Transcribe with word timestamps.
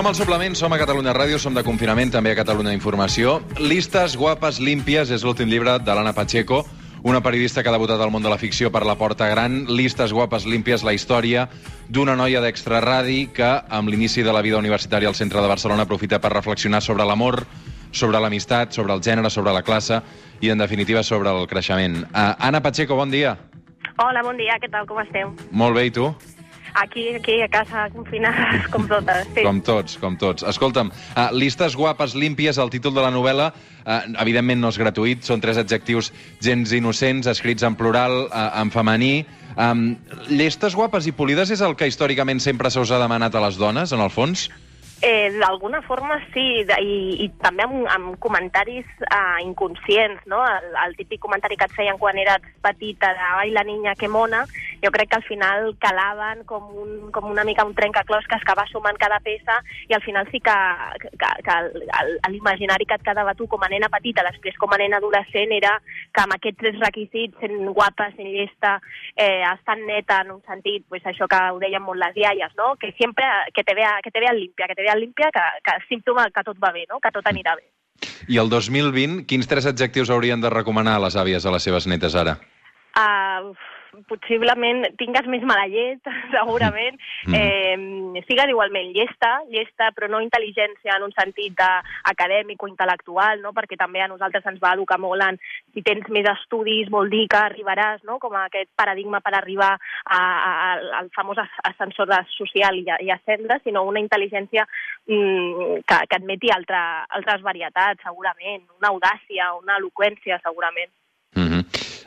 Som 0.00 0.06
al 0.08 0.14
suplement, 0.16 0.54
som 0.56 0.72
a 0.72 0.78
Catalunya 0.80 1.12
Ràdio, 1.12 1.36
som 1.36 1.52
de 1.52 1.60
confinament, 1.60 2.08
també 2.08 2.30
a 2.32 2.36
Catalunya 2.38 2.72
Informació. 2.72 3.34
Listes 3.60 4.14
guapes 4.16 4.56
límpies 4.56 5.10
és 5.12 5.26
l'últim 5.26 5.50
llibre 5.52 5.74
de 5.76 5.92
l'Anna 5.92 6.14
Pacheco, 6.16 6.62
una 7.04 7.20
periodista 7.20 7.60
que 7.60 7.68
ha 7.68 7.74
debutat 7.74 8.00
al 8.00 8.08
món 8.08 8.24
de 8.24 8.32
la 8.32 8.38
ficció 8.40 8.70
per 8.72 8.80
la 8.88 8.94
porta 8.96 9.28
gran. 9.28 9.66
Listes 9.68 10.14
guapes 10.16 10.46
límpies, 10.48 10.86
la 10.88 10.96
història 10.96 11.50
d'una 11.92 12.16
noia 12.16 12.40
d'extraradi 12.40 13.26
que, 13.36 13.50
amb 13.68 13.92
l'inici 13.92 14.24
de 14.24 14.32
la 14.32 14.40
vida 14.40 14.56
universitària 14.56 15.12
al 15.12 15.20
centre 15.20 15.44
de 15.44 15.52
Barcelona, 15.52 15.84
aprofita 15.84 16.16
per 16.16 16.32
reflexionar 16.32 16.80
sobre 16.80 17.04
l'amor, 17.04 17.42
sobre 17.92 18.24
l'amistat, 18.24 18.72
sobre 18.72 18.96
el 18.96 19.04
gènere, 19.04 19.28
sobre 19.28 19.52
la 19.52 19.60
classe 19.60 20.00
i, 20.40 20.48
en 20.48 20.64
definitiva, 20.64 21.04
sobre 21.04 21.28
el 21.28 21.44
creixement. 21.46 22.06
Uh, 22.06 22.30
Anna 22.40 22.64
Pacheco, 22.64 22.96
bon 22.96 23.12
dia. 23.12 23.36
Hola, 23.98 24.24
bon 24.24 24.40
dia, 24.40 24.56
què 24.64 24.72
tal, 24.72 24.88
com 24.88 25.04
esteu? 25.04 25.36
Molt 25.52 25.76
bé, 25.76 25.90
i 25.92 25.98
tu? 26.00 26.14
Aquí, 26.74 27.14
aquí, 27.14 27.40
a 27.42 27.48
casa, 27.48 27.88
confinades, 27.90 28.68
com 28.70 28.86
totes. 28.88 29.26
Sí. 29.34 29.42
Com 29.42 29.60
tots, 29.60 29.96
com 29.98 30.16
tots. 30.16 30.44
Escolta'm, 30.46 30.90
uh, 30.92 31.28
listes 31.34 31.74
guapes, 31.76 32.14
límpies, 32.14 32.58
el 32.62 32.70
títol 32.70 32.94
de 32.94 33.02
la 33.02 33.10
novel·la, 33.10 33.50
uh, 33.50 33.98
evidentment 34.22 34.60
no 34.62 34.70
és 34.70 34.78
gratuït, 34.78 35.26
són 35.26 35.42
tres 35.42 35.58
adjectius 35.58 36.12
gens 36.40 36.72
innocents, 36.72 37.26
escrits 37.26 37.66
en 37.66 37.74
plural, 37.74 38.26
uh, 38.30 38.48
en 38.62 38.70
femení. 38.70 39.26
Um, 39.58 39.96
llestes 40.30 40.76
guapes 40.78 41.06
i 41.10 41.12
polides 41.12 41.50
és 41.50 41.60
el 41.60 41.74
que 41.76 41.88
històricament 41.90 42.38
sempre 42.40 42.70
se 42.70 42.80
us 42.80 42.90
ha 42.94 43.02
demanat 43.02 43.34
a 43.34 43.42
les 43.42 43.58
dones, 43.58 43.92
en 43.92 44.00
el 44.00 44.10
fons? 44.14 44.46
Eh, 45.02 45.30
D'alguna 45.32 45.80
forma 45.80 46.18
sí, 46.34 46.62
de- 46.68 46.76
i, 46.84 46.96
i 47.24 47.28
també 47.40 47.64
amb, 47.64 47.86
amb 47.88 48.18
comentaris 48.20 48.84
uh, 49.08 49.38
inconscients, 49.40 50.20
no? 50.28 50.42
El, 50.44 50.66
el 50.86 50.96
típic 50.98 51.18
comentari 51.24 51.56
que 51.56 51.64
et 51.64 51.72
feien 51.72 51.96
quan 51.96 52.18
eres 52.20 52.44
petita 52.60 53.08
de 53.16 53.30
«ai, 53.40 53.50
la 53.50 53.64
niña, 53.64 53.94
que 53.96 54.08
mona», 54.12 54.44
jo 54.82 54.90
crec 54.90 55.10
que 55.10 55.16
al 55.16 55.26
final 55.28 55.74
calaven 55.78 56.44
com, 56.48 56.70
un, 56.82 57.10
com 57.12 57.30
una 57.30 57.44
mica 57.44 57.64
un 57.68 57.74
trencaclosques 57.74 58.44
que 58.46 58.56
va 58.56 58.66
sumant 58.70 58.98
cada 59.00 59.20
peça 59.24 59.58
i 59.88 59.96
al 59.96 60.02
final 60.04 60.28
sí 60.32 60.40
que, 60.40 60.56
que, 61.04 61.30
que 61.46 61.56
l'imaginari 62.30 62.86
que 62.88 62.96
et 62.98 63.06
quedava 63.06 63.34
tu 63.38 63.46
com 63.50 63.62
a 63.64 63.70
nena 63.72 63.90
petita, 63.92 64.24
després 64.26 64.56
com 64.60 64.72
a 64.72 64.78
nena 64.80 65.00
adolescent, 65.00 65.52
era 65.56 65.76
que 66.12 66.24
amb 66.24 66.36
aquests 66.36 66.60
tres 66.60 66.78
requisits, 66.80 67.36
sent 67.40 67.72
guapa, 67.74 68.10
sent 68.16 68.30
llesta, 68.30 68.76
eh, 69.14 69.42
estant 69.52 69.84
neta 69.88 70.20
en 70.24 70.36
un 70.36 70.42
sentit, 70.46 70.86
pues 70.88 71.04
això 71.06 71.28
que 71.30 71.40
ho 71.50 71.60
deien 71.62 71.84
molt 71.84 72.00
les 72.00 72.16
iaies, 72.16 72.54
no? 72.58 72.74
que 72.80 72.94
sempre 73.00 73.26
que 73.54 73.64
te 73.64 73.74
vea, 73.74 73.98
que 74.02 74.10
te 74.10 74.22
vean 74.22 74.38
limpia, 74.38 74.68
que 74.70 74.78
te 74.78 74.86
vean 74.86 75.00
limpia, 75.00 75.30
que, 75.34 75.44
que 75.64 75.76
símptoma 75.88 76.28
que 76.30 76.46
tot 76.46 76.58
va 76.62 76.72
bé, 76.72 76.86
no? 76.88 77.00
que 77.00 77.12
tot 77.12 77.26
anirà 77.26 77.56
bé. 77.58 77.68
I 78.32 78.38
el 78.40 78.48
2020, 78.48 79.26
quins 79.28 79.48
tres 79.48 79.66
adjectius 79.68 80.10
haurien 80.10 80.40
de 80.40 80.52
recomanar 80.52 80.96
a 80.96 81.04
les 81.04 81.16
àvies 81.20 81.44
a 81.44 81.52
les 81.52 81.66
seves 81.66 81.86
netes 81.90 82.16
ara? 82.16 82.38
Uh, 82.96 83.52
possiblement 84.08 84.84
tingues 85.00 85.26
més 85.30 85.42
mala 85.46 85.66
llet, 85.70 86.00
segurament. 86.34 86.98
Mm. 87.26 87.34
Eh, 87.36 88.24
sigues 88.28 88.50
igualment 88.52 88.92
llesta, 88.94 89.32
llesta, 89.50 89.90
però 89.96 90.08
no 90.10 90.20
intel·ligència 90.24 90.96
en 90.96 91.06
un 91.08 91.14
sentit 91.16 91.56
de 91.58 91.68
acadèmic 92.12 92.62
o 92.62 92.68
intel·lectual, 92.70 93.40
no? 93.42 93.52
perquè 93.56 93.78
també 93.80 94.02
a 94.04 94.08
nosaltres 94.10 94.46
ens 94.46 94.60
va 94.62 94.74
educar 94.76 94.98
molt 95.02 95.22
en 95.26 95.38
si 95.74 95.82
tens 95.86 96.06
més 96.12 96.28
estudis 96.30 96.90
vol 96.90 97.10
dir 97.12 97.26
que 97.30 97.38
arribaràs, 97.40 98.04
no? 98.08 98.18
com 98.22 98.34
aquest 98.38 98.70
paradigma 98.76 99.20
per 99.24 99.34
arribar 99.38 99.72
a, 99.74 100.20
a, 100.20 100.52
a- 100.70 100.98
al 101.00 101.10
famós 101.16 101.38
as- 101.42 101.60
ascensor 101.72 102.10
social 102.36 102.78
i, 102.78 102.86
i 103.06 103.10
ascendre, 103.14 103.60
sinó 103.64 103.84
una 103.86 104.00
intel·ligència 104.02 104.64
mm, 105.06 105.82
que, 105.86 105.98
que 106.08 106.16
admeti 106.18 106.50
altra, 106.54 107.04
altres 107.08 107.42
varietats, 107.42 108.02
segurament, 108.04 108.64
una 108.78 108.90
audàcia, 108.94 109.52
una 109.60 109.76
eloqüència, 109.80 110.40
segurament. 110.44 110.90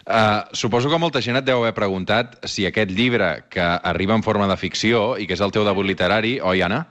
Uh, 0.03 0.43
suposo 0.51 0.89
que 0.91 0.99
molta 0.99 1.21
gent 1.23 1.39
et 1.39 1.45
deu 1.47 1.61
haver 1.63 1.73
preguntat 1.77 2.35
si 2.49 2.65
aquest 2.67 2.91
llibre, 2.91 3.45
que 3.49 3.63
arriba 3.63 4.17
en 4.17 4.23
forma 4.23 4.49
de 4.51 4.59
ficció 4.59 5.15
i 5.15 5.27
que 5.27 5.37
és 5.37 5.41
el 5.41 5.51
teu 5.55 5.63
debut 5.63 5.87
literari, 5.87 6.39
oi, 6.43 6.61
Anna? 6.61 6.83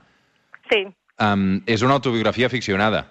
Sí, 0.71 0.87
Um, 1.21 1.61
és 1.69 1.83
una 1.85 1.93
autobiografia 1.93 2.49
ficcionada. 2.49 3.05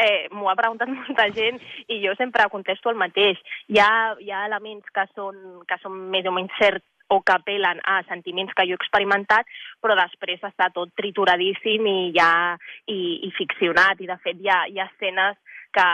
eh, 0.00 0.28
m'ho 0.32 0.48
ha 0.48 0.56
preguntat 0.56 0.88
molta 0.96 1.26
gent 1.36 1.58
i 1.92 2.00
jo 2.04 2.14
sempre 2.16 2.48
contesto 2.48 2.90
el 2.90 2.96
mateix. 2.96 3.38
Hi 3.68 3.78
ha, 3.84 4.16
hi 4.18 4.30
ha 4.32 4.46
elements 4.48 4.88
que 4.94 5.04
són, 5.14 5.36
que 5.68 5.76
són 5.82 5.98
més 6.14 6.26
o 6.26 6.32
menys 6.32 6.56
certs 6.58 6.86
o 7.10 7.18
que 7.26 7.34
apel·len 7.34 7.80
a 7.90 7.98
sentiments 8.08 8.54
que 8.54 8.64
jo 8.70 8.76
he 8.76 8.78
experimentat, 8.78 9.48
però 9.82 9.96
després 9.98 10.40
està 10.46 10.70
tot 10.72 10.92
trituradíssim 10.96 11.86
i, 11.90 11.98
ja, 12.16 12.56
i, 12.86 12.98
i 13.26 13.32
ficcionat. 13.36 14.00
I, 14.00 14.08
de 14.08 14.16
fet, 14.24 14.38
hi 14.40 14.48
ha, 14.48 14.60
hi 14.70 14.78
ha 14.78 14.86
escenes 14.88 15.36
que, 15.72 15.86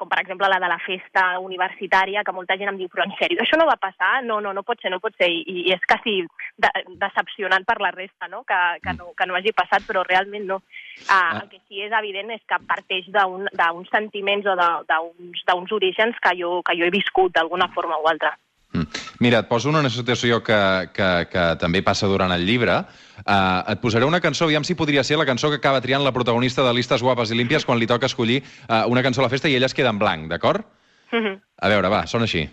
com 0.00 0.08
per 0.08 0.20
exemple 0.22 0.48
la 0.48 0.58
de 0.62 0.68
la 0.70 0.78
festa 0.84 1.38
universitària, 1.42 2.22
que 2.24 2.32
molta 2.32 2.56
gent 2.60 2.72
em 2.72 2.78
diu, 2.80 2.88
però 2.92 3.04
en 3.06 3.12
sèrio, 3.18 3.40
això 3.42 3.58
no 3.60 3.66
va 3.68 3.76
passar? 3.80 4.22
No, 4.24 4.40
no, 4.40 4.52
no 4.56 4.62
pot 4.66 4.80
ser, 4.80 4.90
no 4.92 5.00
pot 5.00 5.14
ser. 5.20 5.28
I, 5.30 5.42
i 5.66 5.74
és 5.74 5.84
quasi 5.88 6.20
de, 6.56 6.70
decepcionant 7.02 7.66
per 7.68 7.78
la 7.84 7.92
resta, 7.94 8.28
no? 8.32 8.42
Que, 8.48 8.60
que, 8.84 8.96
no, 8.98 9.12
que 9.16 9.28
no 9.28 9.36
hagi 9.38 9.52
passat, 9.56 9.84
però 9.88 10.04
realment 10.06 10.46
no. 10.48 10.60
Uh, 11.06 11.42
el 11.42 11.48
que 11.52 11.60
sí 11.68 11.84
és 11.84 11.92
evident 12.00 12.32
és 12.36 12.42
que 12.48 12.60
parteix 12.68 13.08
d'un- 13.12 13.50
d'uns 13.52 13.90
sentiments 13.92 14.46
o 14.46 14.56
d'uns 14.56 15.72
orígens 15.72 16.16
que 16.20 16.36
jo, 16.40 16.60
que 16.62 16.76
jo 16.78 16.86
he 16.86 16.94
viscut 16.94 17.32
d'alguna 17.36 17.68
forma 17.74 17.98
o 17.98 18.08
altra. 18.08 18.36
Mm. 18.72 18.86
Mira, 19.20 19.42
et 19.44 19.48
poso 19.50 19.68
una 19.68 19.84
situació 19.92 20.40
que, 20.40 20.58
que, 20.96 21.08
que 21.28 21.42
també 21.60 21.82
passa 21.84 22.08
durant 22.08 22.32
el 22.32 22.46
llibre. 22.48 22.78
Uh, 23.20 23.60
et 23.68 23.82
posaré 23.82 24.08
una 24.08 24.22
cançó, 24.24 24.46
aviam 24.48 24.64
si 24.64 24.76
podria 24.78 25.04
ser 25.04 25.18
la 25.20 25.26
cançó 25.28 25.50
que 25.52 25.58
acaba 25.60 25.82
triant 25.84 26.00
la 26.04 26.14
protagonista 26.16 26.64
de 26.64 26.72
Listes 26.72 27.04
Guapes 27.04 27.30
i 27.30 27.36
Límpies 27.36 27.68
quan 27.68 27.78
li 27.78 27.88
toca 27.90 28.08
escollir 28.08 28.40
uh, 28.40 28.86
una 28.88 29.04
cançó 29.04 29.20
a 29.20 29.28
la 29.28 29.32
festa 29.32 29.52
i 29.52 29.58
ella 29.58 29.68
es 29.68 29.76
queda 29.76 29.92
en 29.92 30.00
blanc, 30.00 30.24
d'acord? 30.32 30.64
Mhm. 31.12 31.36
A 31.60 31.68
veure, 31.68 31.92
va, 31.92 32.06
sona 32.08 32.24
així. 32.24 32.46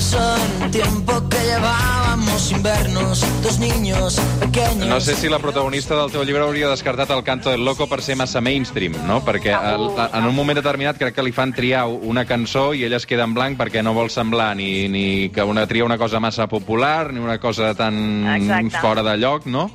Un 0.00 0.70
tiempo 0.70 1.28
que 1.28 1.36
llevábamos 1.44 2.40
sin 2.40 2.62
vernos, 2.62 3.22
dos 3.42 3.58
niños 3.58 4.18
pequeños. 4.40 4.86
No 4.86 4.98
sé 4.98 5.14
si 5.14 5.28
la 5.28 5.38
protagonista 5.38 5.94
del 5.94 6.10
teu 6.10 6.24
llibre 6.24 6.40
hauria 6.40 6.70
descartat 6.70 7.10
el 7.12 7.22
canto 7.22 7.50
del 7.50 7.64
loco 7.64 7.86
per 7.86 8.00
ser 8.00 8.16
massa 8.16 8.40
mainstream, 8.40 8.96
no? 9.06 9.20
Perquè 9.20 9.52
el, 9.52 9.90
en 9.98 10.24
un 10.24 10.34
moment 10.34 10.56
determinat 10.56 10.96
crec 10.96 11.14
que 11.18 11.24
li 11.26 11.34
fan 11.36 11.52
triar 11.52 11.84
una 11.86 12.24
cançó 12.24 12.70
i 12.72 12.86
ella 12.88 12.96
es 12.96 13.04
queda 13.04 13.26
en 13.28 13.34
blanc 13.36 13.60
perquè 13.60 13.84
no 13.84 13.92
vol 13.92 14.08
semblar 14.08 14.54
ni, 14.56 14.88
ni 14.88 15.28
que 15.34 15.44
una 15.44 15.66
tria 15.68 15.84
una 15.84 15.98
cosa 15.98 16.18
massa 16.18 16.48
popular 16.48 17.12
ni 17.12 17.20
una 17.20 17.36
cosa 17.38 17.74
tan 17.74 18.26
Exacte. 18.40 18.80
fora 18.80 19.04
de 19.04 19.18
lloc, 19.18 19.44
no? 19.44 19.68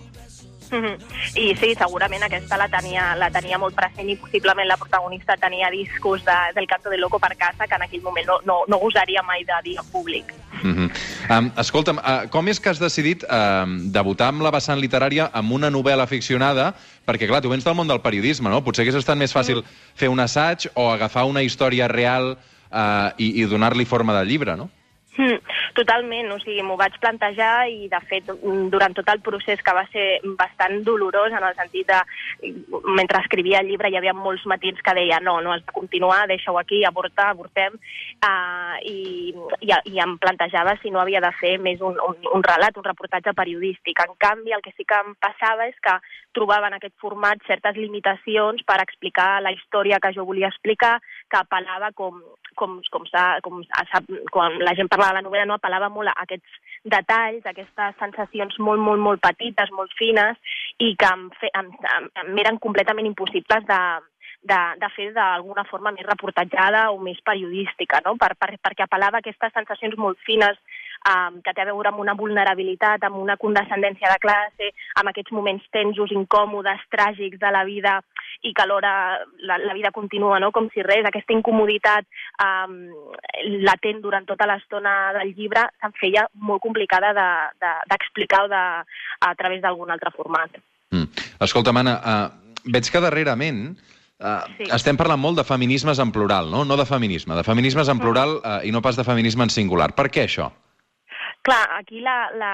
Mhm. 0.72 0.98
I 1.36 1.56
sí, 1.56 1.74
segurament 1.76 2.24
aquesta 2.24 2.58
la 2.58 2.68
tenia, 2.70 3.14
la 3.16 3.30
tenia 3.32 3.58
molt 3.62 3.76
present 3.76 4.10
i 4.10 4.16
possiblement 4.16 4.68
la 4.68 4.78
protagonista 4.78 5.38
tenia 5.38 5.70
discos 5.72 6.24
de, 6.26 6.38
del 6.56 6.68
canto 6.68 6.90
de 6.90 6.98
loco 6.98 7.20
per 7.20 7.36
casa 7.38 7.68
que 7.68 7.76
en 7.76 7.86
aquell 7.86 8.02
moment 8.02 8.28
no, 8.28 8.40
no, 8.46 8.58
no 8.68 8.80
gosaria 8.80 9.24
mai 9.24 9.44
de 9.44 9.60
dir 9.64 9.78
en 9.80 9.92
públic. 9.92 10.34
Mm 10.64 10.74
-hmm. 10.74 10.90
um, 11.38 11.52
escolta'm, 11.58 11.98
uh, 11.98 12.30
com 12.30 12.48
és 12.48 12.60
que 12.60 12.70
has 12.70 12.80
decidit 12.80 13.24
um, 13.24 13.92
debutar 13.92 14.28
amb 14.28 14.42
la 14.42 14.52
vessant 14.52 14.80
literària 14.80 15.30
amb 15.34 15.52
una 15.52 15.70
novel·la 15.70 16.08
ficcionada? 16.08 16.74
Perquè, 17.06 17.28
clar, 17.28 17.42
tu 17.42 17.50
vens 17.50 17.64
del 17.64 17.76
món 17.76 17.88
del 17.88 18.02
periodisme, 18.02 18.50
no? 18.50 18.64
Potser 18.64 18.82
hagués 18.84 18.96
estat 18.96 19.18
més 19.18 19.36
fàcil 19.36 19.64
fer 19.96 20.10
un 20.10 20.20
assaig 20.20 20.68
o 20.74 20.92
agafar 20.92 21.26
una 21.26 21.44
història 21.44 21.88
real 21.88 22.38
uh, 22.72 23.12
i, 23.18 23.42
i 23.42 23.46
donar-li 23.46 23.86
forma 23.86 24.18
de 24.20 24.26
llibre, 24.26 24.56
no? 24.56 24.70
Mm, 25.16 25.38
totalment, 25.78 26.28
o 26.34 26.38
sigui, 26.42 26.60
m'ho 26.66 26.76
vaig 26.76 26.96
plantejar 27.00 27.70
i, 27.72 27.86
de 27.88 28.00
fet, 28.10 28.28
mm, 28.34 28.68
durant 28.74 28.96
tot 28.98 29.08
el 29.14 29.22
procés, 29.24 29.62
que 29.64 29.76
va 29.78 29.86
ser 29.94 30.20
bastant 30.36 30.82
dolorós 30.84 31.32
en 31.32 31.46
el 31.48 31.56
sentit 31.56 31.88
de, 31.88 32.00
mentre 32.98 33.22
escrivia 33.24 33.62
el 33.64 33.70
llibre 33.72 33.90
hi 33.90 33.96
havia 33.96 34.14
molts 34.14 34.44
matins 34.46 34.82
que 34.84 34.96
deia 34.98 35.22
no, 35.24 35.38
no, 35.42 35.54
has 35.54 35.64
de 35.64 35.72
continuar, 35.72 36.26
deixa-ho 36.28 36.60
aquí, 36.60 36.84
avorta, 36.84 37.30
avortem, 37.30 37.78
uh, 38.28 38.76
i, 38.84 39.32
i, 39.62 39.72
i 39.94 40.04
em 40.04 40.18
plantejava 40.20 40.76
si 40.82 40.92
no 40.92 41.00
havia 41.00 41.24
de 41.24 41.32
fer 41.40 41.56
més 41.64 41.80
un, 41.80 41.96
un, 41.96 42.20
un 42.36 42.44
relat, 42.44 42.76
un 42.76 42.88
reportatge 42.90 43.32
periodístic. 43.38 44.04
En 44.04 44.20
canvi, 44.20 44.52
el 44.52 44.66
que 44.66 44.76
sí 44.76 44.84
que 44.84 45.00
em 45.00 45.16
passava 45.24 45.70
és 45.72 45.80
que 45.80 45.96
trobava 46.36 46.68
en 46.68 46.76
aquest 46.76 46.98
format 47.00 47.40
certes 47.48 47.80
limitacions 47.80 48.68
per 48.68 48.82
explicar 48.84 49.40
la 49.42 49.56
història 49.56 50.02
que 50.04 50.12
jo 50.18 50.28
volia 50.28 50.52
explicar, 50.52 50.98
que 51.32 51.40
apel·lava 51.40 51.94
com, 51.96 52.20
com, 52.56 52.80
com, 52.92 53.06
com 53.44 53.62
quan 54.32 54.58
la 54.62 54.76
gent 54.78 54.90
parlava 54.92 55.14
de 55.14 55.20
la 55.20 55.26
novel·la, 55.28 55.48
no 55.50 55.58
apel·lava 55.58 55.90
molt 55.94 56.12
a 56.12 56.16
aquests 56.24 56.60
detalls, 56.86 57.46
a 57.46 57.54
aquestes 57.54 57.98
sensacions 58.00 58.60
molt, 58.60 58.82
molt, 58.82 59.02
molt 59.02 59.24
petites, 59.24 59.72
molt 59.74 59.94
fines, 59.98 60.38
i 60.80 60.94
que 61.00 61.10
em, 61.10 61.30
fe, 61.40 61.50
em, 61.58 61.72
em, 61.98 62.12
em 62.24 62.44
eren 62.46 62.62
completament 62.62 63.10
impossibles 63.10 63.66
de, 63.70 63.82
de, 64.46 64.60
de 64.82 64.90
fer 64.96 65.10
d'alguna 65.16 65.66
forma 65.70 65.94
més 65.96 66.06
reportatjada 66.08 66.88
o 66.94 67.00
més 67.02 67.20
periodística, 67.26 68.02
no? 68.06 68.16
per, 68.22 68.34
per, 68.40 68.54
perquè 68.62 68.86
apel·lava 68.86 69.20
a 69.20 69.26
aquestes 69.26 69.56
sensacions 69.58 69.98
molt 69.98 70.22
fines 70.28 70.60
um, 71.10 71.40
que 71.46 71.54
té 71.54 71.64
a 71.64 71.68
veure 71.70 71.92
amb 71.92 72.02
una 72.04 72.16
vulnerabilitat, 72.18 73.04
amb 73.06 73.20
una 73.22 73.38
condescendència 73.42 74.12
de 74.12 74.20
classe, 74.24 74.72
amb 75.00 75.12
aquests 75.12 75.34
moments 75.36 75.66
tensos, 75.74 76.14
incòmodes, 76.16 76.84
tràgics 76.94 77.40
de 77.42 77.52
la 77.54 77.64
vida 77.68 78.00
i 78.46 78.54
que 78.54 78.64
alhora 78.66 78.94
la, 79.48 79.58
la 79.62 79.74
vida 79.78 79.94
continua, 79.96 80.40
no? 80.44 80.52
com 80.56 80.70
si 80.74 80.84
res, 80.86 81.06
aquesta 81.08 81.34
incomoditat 81.36 82.08
um, 82.44 82.78
latent 83.66 84.02
durant 84.04 84.28
tota 84.28 84.48
l'estona 84.50 84.96
del 85.20 85.34
llibre 85.38 85.66
se'm 85.82 85.96
feia 86.00 86.28
molt 86.36 86.64
complicada 86.64 87.14
d'explicar 87.16 87.56
de, 87.62 87.90
d'explicar 87.92 88.46
o 88.46 88.52
de, 88.52 88.64
a 89.30 89.34
través 89.40 89.62
d'algun 89.64 89.94
altre 89.94 90.14
format. 90.16 90.62
Mm. 90.92 91.10
Escolta, 91.46 91.74
Mana, 91.76 92.00
uh, 92.00 92.64
veig 92.72 92.90
que 92.92 93.04
darrerament 93.04 93.68
Uh, 94.16 94.48
Sí. 94.56 94.64
Estem 94.72 94.96
parlant 94.96 95.20
molt 95.20 95.36
de 95.36 95.44
feminismes 95.44 96.00
en 96.00 96.12
plural, 96.16 96.48
no? 96.48 96.64
No 96.64 96.78
de 96.80 96.86
feminisme, 96.88 97.36
de 97.36 97.44
feminismes 97.44 97.90
en 97.92 98.00
plural 98.00 98.38
uh, 98.38 98.62
i 98.64 98.72
no 98.72 98.80
pas 98.82 98.96
de 98.96 99.04
feminisme 99.04 99.44
en 99.44 99.52
singular. 99.52 99.90
Per 99.92 100.06
què 100.08 100.24
això? 100.24 100.48
Clar, 101.46 101.64
aquí 101.78 102.00
la, 102.02 102.32
la, 102.34 102.54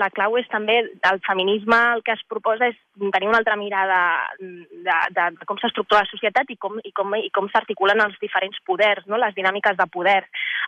la 0.00 0.08
clau 0.16 0.38
és 0.40 0.46
també 0.48 0.78
el 0.80 1.18
feminisme, 1.26 1.76
el 1.96 2.00
que 2.06 2.14
es 2.16 2.22
proposa 2.32 2.70
és 2.70 2.78
tenir 3.08 3.28
una 3.28 3.38
altra 3.40 3.56
mirada 3.56 3.98
de, 4.38 4.96
de, 5.16 5.24
de 5.38 5.46
com 5.48 5.58
s'estructura 5.58 6.02
la 6.04 6.10
societat 6.10 6.50
i 6.52 6.56
com, 6.60 6.76
i 6.84 6.92
com, 6.92 7.14
i 7.16 7.30
com 7.32 7.48
s'articulen 7.48 8.02
els 8.04 8.18
diferents 8.20 8.60
poders, 8.68 9.06
no? 9.08 9.16
les 9.16 9.34
dinàmiques 9.34 9.78
de 9.78 9.86
poder. 9.88 10.20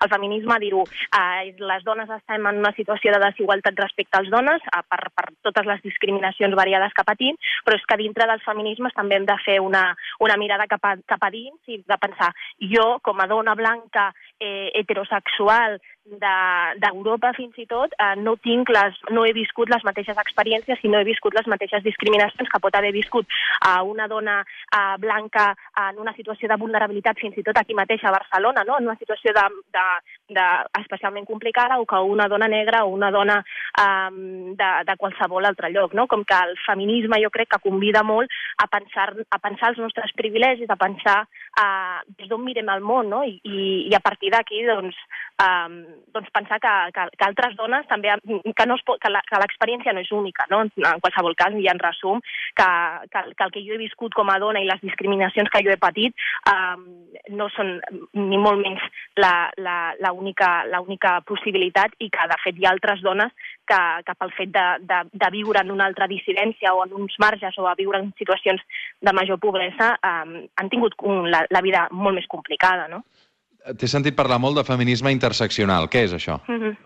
El 0.03 0.09
feminisme, 0.09 0.57
dir-ho, 0.63 0.83
eh, 1.19 1.53
les 1.61 1.85
dones 1.85 2.09
estem 2.17 2.49
en 2.49 2.63
una 2.63 2.73
situació 2.79 3.13
de 3.13 3.21
desigualtat 3.27 3.77
respecte 3.85 4.19
als 4.19 4.33
dones 4.33 4.65
eh, 4.73 4.81
per, 4.89 5.01
per 5.13 5.27
totes 5.51 5.69
les 5.69 5.85
discriminacions 5.85 6.57
variades 6.57 6.97
que 6.97 7.05
patim, 7.05 7.37
però 7.67 7.77
és 7.77 7.85
que 7.87 8.01
dintre 8.01 8.27
dels 8.31 8.45
feminismes 8.49 8.97
també 8.97 9.21
hem 9.21 9.29
de 9.29 9.37
fer 9.45 9.59
una, 9.61 9.91
una 10.25 10.39
mirada 10.41 10.67
cap 10.71 10.89
a, 10.89 10.97
cap 11.05 11.29
a 11.29 11.31
dins 11.35 11.61
i 11.69 11.83
de 11.85 12.01
pensar, 12.01 12.33
jo, 12.73 12.97
com 13.05 13.21
a 13.21 13.29
dona 13.29 13.55
blanca, 13.59 14.09
eh, 14.41 14.71
heterosexual, 14.81 15.79
de- 16.03 16.81
d'Europa 16.83 17.31
de, 17.31 17.37
fins 17.37 17.59
i 17.63 17.67
tot, 17.71 17.93
eh, 17.95 18.15
no, 18.19 18.35
tinc 18.43 18.73
les, 18.75 18.97
no 19.15 19.23
he 19.25 19.33
viscut 19.37 19.71
les 19.71 19.85
mateixes 19.87 20.19
experiències 20.19 20.81
i 20.83 20.91
no 20.91 20.99
he 20.99 21.07
viscut 21.07 21.35
les 21.37 21.47
mateixes 21.47 21.85
discriminacions 21.85 22.22
que 22.53 22.61
pot 22.61 22.75
haver 22.77 22.93
viscut 22.93 23.27
a 23.61 23.83
una 23.83 24.09
dona 24.09 24.41
eh, 24.43 24.97
blanca 24.99 25.55
en 25.89 25.99
una 25.99 26.15
situació 26.15 26.49
de 26.49 26.57
vulnerabilitat 26.57 27.19
fins 27.19 27.39
i 27.39 27.43
tot 27.43 27.59
aquí 27.59 27.75
mateix 27.75 28.05
a 28.05 28.15
Barcelona, 28.15 28.65
no? 28.65 28.79
en 28.79 28.89
una 28.89 28.99
situació 28.99 29.33
de, 29.33 29.47
de, 29.73 29.87
de 30.35 30.47
especialment 30.81 31.27
complicada 31.29 31.79
o 31.79 31.87
que 31.87 32.01
una 32.01 32.29
dona 32.29 32.49
negra 32.49 32.85
o 32.85 32.93
una 32.97 33.11
dona 33.11 33.39
eh, 33.79 34.11
de, 34.59 34.71
de 34.89 34.97
qualsevol 34.97 35.47
altre 35.47 35.71
lloc. 35.71 35.95
No? 35.95 36.09
Com 36.11 36.25
que 36.25 36.39
el 36.49 36.57
feminisme 36.67 37.21
jo 37.23 37.31
crec 37.31 37.53
que 37.55 37.63
convida 37.63 38.03
molt 38.03 38.31
a 38.63 38.67
pensar, 38.67 39.13
a 39.31 39.39
pensar 39.39 39.73
els 39.73 39.83
nostres 39.83 40.13
privilegis, 40.19 40.71
a 40.71 40.81
pensar 40.81 41.23
eh, 41.23 41.99
des 42.19 42.29
d'on 42.29 42.43
mirem 42.43 42.69
el 42.73 42.83
món 42.83 43.13
no? 43.13 43.23
I, 43.25 43.39
i, 43.45 43.63
i 43.91 43.95
a 43.97 44.01
partir 44.01 44.33
d'aquí 44.33 44.63
doncs, 44.67 44.97
um, 45.43 45.77
doncs 46.15 46.31
pensar 46.35 46.59
que, 46.63 46.73
que, 46.95 47.07
que 47.19 47.27
altres 47.27 47.57
dones 47.59 47.87
també, 47.91 48.15
que, 48.23 48.67
no 48.69 48.77
es 48.79 48.85
pot, 48.87 49.01
que 49.03 49.11
l'experiència 49.13 49.95
no 49.95 50.03
és 50.05 50.13
única, 50.15 50.47
no? 50.51 50.63
En 50.65 51.03
qualsevol 51.03 51.37
cas, 51.39 51.57
i 51.59 51.69
en 51.71 51.81
resum, 51.83 52.23
que, 52.59 52.69
que, 53.13 53.25
que 53.37 53.47
el 53.47 53.55
que 53.55 53.65
jo 53.67 53.77
he 53.77 53.83
viscut 53.83 54.15
com 54.17 54.31
a 54.33 54.39
dona 54.43 54.63
i 54.63 54.69
les 54.69 54.83
discriminacions 54.85 55.51
que 55.53 55.63
jo 55.67 55.75
he 55.75 55.81
patit 55.81 56.17
um, 56.53 56.87
no 57.37 57.49
són 57.57 57.79
ni 58.17 58.41
molt 58.41 58.63
menys 58.63 58.85
la, 59.21 59.51
la, 59.59 59.77
la, 60.01 60.15
única, 60.23 60.51
la 60.71 60.81
única 60.81 61.17
possibilitat 61.29 61.97
i 61.99 62.09
que, 62.15 62.29
de 62.31 62.39
fet, 62.45 62.59
hi 62.59 62.69
ha 62.69 62.73
altres 62.73 63.03
dones 63.05 63.35
que, 63.69 63.81
que 64.07 64.17
pel 64.21 64.33
fet 64.39 64.55
de, 64.55 64.67
de, 64.93 65.03
de 65.25 65.33
viure 65.35 65.63
en 65.63 65.75
una 65.75 65.89
altra 65.91 66.09
dissidència 66.11 66.75
o 66.77 66.85
en 66.87 66.95
uns 67.03 67.19
marges 67.23 67.59
o 67.59 67.69
a 67.69 67.75
viure 67.79 68.01
en 68.01 68.13
situacions 68.21 68.63
de 69.03 69.17
major 69.19 69.41
pobresa 69.43 69.93
um, 69.99 70.39
han 70.57 70.73
tingut 70.73 70.97
un, 71.03 71.29
la, 71.35 71.45
la 71.51 71.65
vida 71.65 71.89
molt 71.91 72.21
més 72.21 72.31
complicada, 72.31 72.89
no? 72.89 73.03
T'he 73.79 73.87
sentit 73.91 74.17
parlar 74.19 74.41
molt 74.43 74.59
de 74.59 74.65
feminisme 74.67 75.13
interseccional. 75.15 75.89
Què 75.89 76.07
és 76.09 76.15
això? 76.17 76.41
Mhm. 76.49 76.77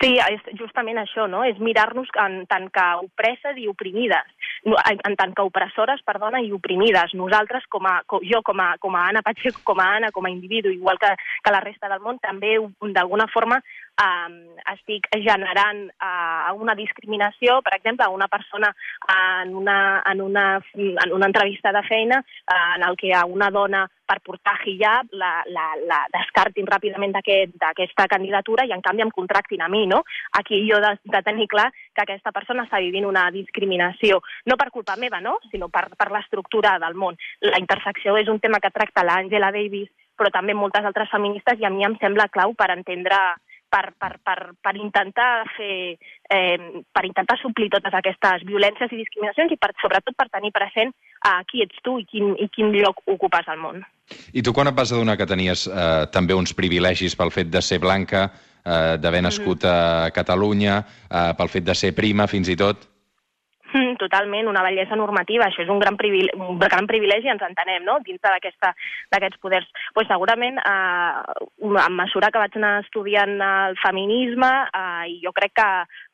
Sí, 0.00 0.16
és 0.16 0.40
justament 0.56 0.96
això, 0.96 1.26
no? 1.28 1.42
És 1.44 1.58
mirar-nos 1.60 2.08
en 2.24 2.46
tant 2.48 2.70
que 2.72 2.84
opresses 3.04 3.58
i 3.60 3.66
oprimides, 3.68 4.24
en 4.64 5.16
tant 5.16 5.34
que 5.36 5.44
opressores, 5.44 6.00
perdona, 6.06 6.40
i 6.40 6.52
oprimides. 6.56 7.12
Nosaltres, 7.14 7.66
com 7.68 7.84
a, 7.84 7.98
com, 8.06 8.24
jo 8.24 8.40
com 8.42 8.60
a, 8.64 8.78
com 8.80 8.96
a 8.96 9.02
Anna 9.10 9.20
Pacheco, 9.26 9.60
com 9.64 9.80
a 9.80 9.90
Anna, 9.98 10.10
com 10.10 10.24
a 10.24 10.30
individu, 10.32 10.72
igual 10.72 10.96
que, 10.98 11.12
que 11.44 11.52
la 11.52 11.60
resta 11.60 11.90
del 11.92 12.00
món, 12.00 12.16
també 12.22 12.56
d'alguna 12.96 13.28
forma 13.28 13.60
um, 14.00 14.36
estic 14.72 15.06
generant 15.24 15.86
uh, 16.00 16.50
una 16.56 16.74
discriminació, 16.74 17.60
per 17.62 17.76
exemple, 17.76 18.06
a 18.06 18.10
una 18.14 18.28
persona 18.28 18.72
en 19.14 19.54
una, 19.54 20.02
en 20.10 20.20
una, 20.20 20.44
en 20.74 21.12
una 21.12 21.26
entrevista 21.26 21.72
de 21.72 21.82
feina 21.88 22.20
uh, 22.20 22.76
en 22.76 22.88
el 22.88 22.96
que 22.96 23.12
a 23.14 23.24
una 23.26 23.50
dona 23.50 23.86
per 24.10 24.18
portar 24.26 24.56
hijab 24.66 25.12
la, 25.12 25.44
la, 25.46 25.68
la 25.86 26.00
descartin 26.10 26.66
ràpidament 26.66 27.12
d'aquest- 27.14 27.54
d'aquesta 27.62 28.08
candidatura 28.10 28.64
i 28.66 28.72
en 28.74 28.82
canvi 28.82 29.04
em 29.04 29.12
contractin 29.14 29.62
a 29.62 29.68
mi, 29.70 29.84
no? 29.86 30.02
Aquí 30.40 30.64
jo 30.66 30.80
de, 30.82 30.96
de 31.04 31.22
tenir 31.22 31.46
clar 31.46 31.68
que 31.94 32.02
aquesta 32.02 32.32
persona 32.34 32.64
està 32.66 32.80
vivint 32.82 33.06
una 33.06 33.28
discriminació, 33.30 34.18
no 34.46 34.56
per 34.58 34.70
culpa 34.74 34.96
meva, 34.98 35.20
no? 35.20 35.36
sinó 35.50 35.68
per, 35.68 35.86
per 35.96 36.10
l'estructura 36.10 36.78
del 36.82 36.94
món. 36.98 37.18
La 37.40 37.60
intersecció 37.62 38.16
és 38.18 38.28
un 38.28 38.40
tema 38.40 38.58
que 38.58 38.72
tracta 38.74 39.04
l'Àngela 39.06 39.52
Davis, 39.54 39.90
però 40.18 40.30
també 40.34 40.54
moltes 40.54 40.84
altres 40.84 41.08
feministes, 41.10 41.60
i 41.60 41.64
a 41.64 41.70
mi 41.70 41.86
em 41.86 41.94
sembla 42.02 42.28
clau 42.34 42.52
per 42.58 42.70
entendre 42.74 43.16
per, 43.70 43.92
per, 43.98 44.18
per, 44.26 44.38
per 44.60 44.74
intentar 44.76 45.44
fer 45.54 45.94
eh, 45.94 46.82
per 46.92 47.04
intentar 47.06 47.38
suplir 47.40 47.70
totes 47.72 47.94
aquestes 47.94 48.44
violències 48.48 48.92
i 48.92 49.00
discriminacions 49.00 49.54
i 49.54 49.58
per, 49.60 49.72
sobretot 49.80 50.16
per 50.18 50.28
tenir 50.34 50.52
present 50.54 50.92
uh, 50.92 51.40
qui 51.48 51.62
ets 51.64 51.80
tu 51.86 51.96
i 52.02 52.06
quin, 52.10 52.34
i 52.38 52.50
quin 52.52 52.74
lloc 52.74 53.02
ocupes 53.06 53.48
al 53.48 53.62
món. 53.62 53.82
I 54.34 54.42
tu 54.42 54.52
quan 54.52 54.68
et 54.70 54.76
vas 54.76 54.90
adonar 54.92 55.16
que 55.18 55.28
tenies 55.30 55.68
eh, 55.70 56.06
també 56.10 56.34
uns 56.34 56.50
privilegis 56.58 57.14
pel 57.14 57.30
fet 57.30 57.50
de 57.50 57.62
ser 57.62 57.78
blanca, 57.78 58.24
eh, 58.64 58.96
d'haver 58.98 59.22
nascut 59.22 59.64
a 59.64 60.10
Catalunya, 60.14 60.80
eh, 61.06 61.30
pel 61.38 61.52
fet 61.52 61.68
de 61.68 61.76
ser 61.78 61.94
prima, 61.94 62.26
fins 62.26 62.50
i 62.50 62.58
tot? 62.58 62.89
Mm, 63.72 63.96
Totalment, 64.02 64.48
una 64.50 64.62
bellesa 64.66 64.96
normativa. 64.98 65.46
Això 65.46 65.62
és 65.62 65.70
un 65.70 65.78
gran, 65.78 65.96
privile 66.00 66.34
un 66.34 66.58
gran 66.58 66.88
privilegi, 66.90 67.30
ens 67.30 67.42
entenem, 67.46 67.84
no?, 67.86 67.98
dins 68.06 68.18
d'aquests 68.22 69.38
poders. 69.42 69.68
Pues 69.94 70.08
segurament, 70.10 70.58
eh, 70.58 71.80
a 71.84 71.88
mesura 71.94 72.30
que 72.30 72.42
vaig 72.42 72.56
anar 72.58 72.80
estudiant 72.84 73.36
el 73.40 73.78
feminisme, 73.82 74.50
eh, 74.74 75.18
jo 75.22 75.32
crec 75.36 75.54
que 75.54 75.70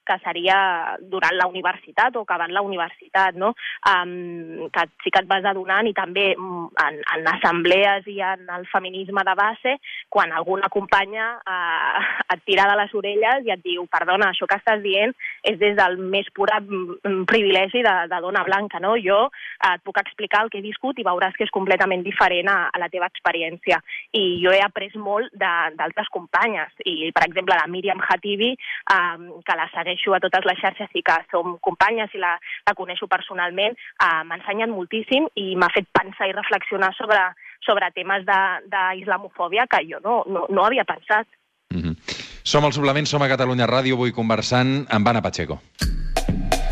que 0.07 0.19
seria 0.25 0.97
durant 1.01 1.35
la 1.37 1.49
universitat 1.51 2.17
o 2.17 2.25
acabant 2.25 2.53
la 2.55 2.63
universitat, 2.65 3.37
no? 3.37 3.53
Um, 3.91 4.69
que 4.73 4.87
sí 5.05 5.13
que 5.13 5.23
et 5.25 5.31
vas 5.31 5.45
adonant 5.45 5.89
i 5.89 5.95
també 5.97 6.29
mm, 6.37 6.67
en, 6.87 7.01
en 7.17 7.31
assemblees 7.35 8.07
i 8.11 8.21
en 8.25 8.47
el 8.57 8.67
feminisme 8.71 9.25
de 9.27 9.35
base, 9.39 9.77
quan 10.09 10.33
alguna 10.33 10.71
companya 10.73 11.33
uh, 11.43 12.05
et 12.35 12.45
tira 12.47 12.69
de 12.71 12.77
les 12.81 12.95
orelles 12.95 13.47
i 13.47 13.53
et 13.55 13.63
diu 13.65 13.87
perdona, 13.91 14.31
això 14.31 14.49
que 14.49 14.59
estàs 14.61 14.83
dient 14.85 15.15
és 15.47 15.59
des 15.61 15.77
del 15.79 15.99
més 15.99 16.29
pur 16.35 16.49
mm, 16.51 17.25
privilegi 17.31 17.83
de, 17.87 17.95
de 18.11 18.21
dona 18.23 18.45
blanca, 18.47 18.81
no? 18.83 18.95
Jo 19.03 19.27
eh, 19.29 19.75
et 19.75 19.83
puc 19.87 19.99
explicar 20.01 20.45
el 20.45 20.51
que 20.51 20.61
he 20.61 20.65
viscut 20.65 20.99
i 20.99 21.07
veuràs 21.07 21.37
que 21.37 21.47
és 21.47 21.55
completament 21.55 22.05
diferent 22.07 22.51
a, 22.53 22.59
a 22.73 22.83
la 22.83 22.91
teva 22.93 23.09
experiència. 23.11 23.81
I 24.17 24.25
jo 24.43 24.55
he 24.55 24.63
après 24.65 24.95
molt 24.97 25.33
d'altres 25.37 26.11
companyes. 26.15 26.73
I, 26.85 27.11
per 27.15 27.27
exemple, 27.27 27.57
la 27.57 27.69
Míriam 27.71 28.03
Hatibi, 28.03 28.53
eh, 28.55 29.17
que 29.47 29.59
la 29.59 29.69
segueixo 29.97 30.15
a 30.15 30.21
totes 30.21 30.45
les 30.45 30.59
xarxes 30.61 30.89
i 30.95 31.03
que 31.03 31.17
som 31.31 31.57
companyes 31.61 32.11
i 32.15 32.19
la, 32.19 32.37
la 32.67 32.75
coneixo 32.75 33.07
personalment, 33.09 33.75
eh, 33.77 34.23
m'ha 34.25 34.37
ensenyat 34.39 34.69
moltíssim 34.71 35.27
i 35.35 35.57
m'ha 35.57 35.69
fet 35.73 35.87
pensar 35.93 36.29
i 36.29 36.33
reflexionar 36.33 36.93
sobre, 36.97 37.19
sobre 37.65 37.91
temes 37.95 38.25
de- 38.27 38.61
d'islamofòbia 38.73 39.67
que 39.67 39.85
jo 39.89 40.01
no, 40.05 40.25
no, 40.27 40.47
no 40.49 40.65
havia 40.65 40.85
pensat. 40.85 41.27
Mm 41.71 41.83
-hmm. 41.83 41.97
Som 42.45 42.65
al 42.65 42.73
Suplement, 42.73 43.07
som 43.07 43.23
a 43.23 43.29
Catalunya 43.29 43.67
Ràdio, 43.67 43.95
avui 43.95 44.13
conversant 44.13 44.87
amb 44.91 45.09
Anna 45.09 45.23
Pacheco. 45.23 45.61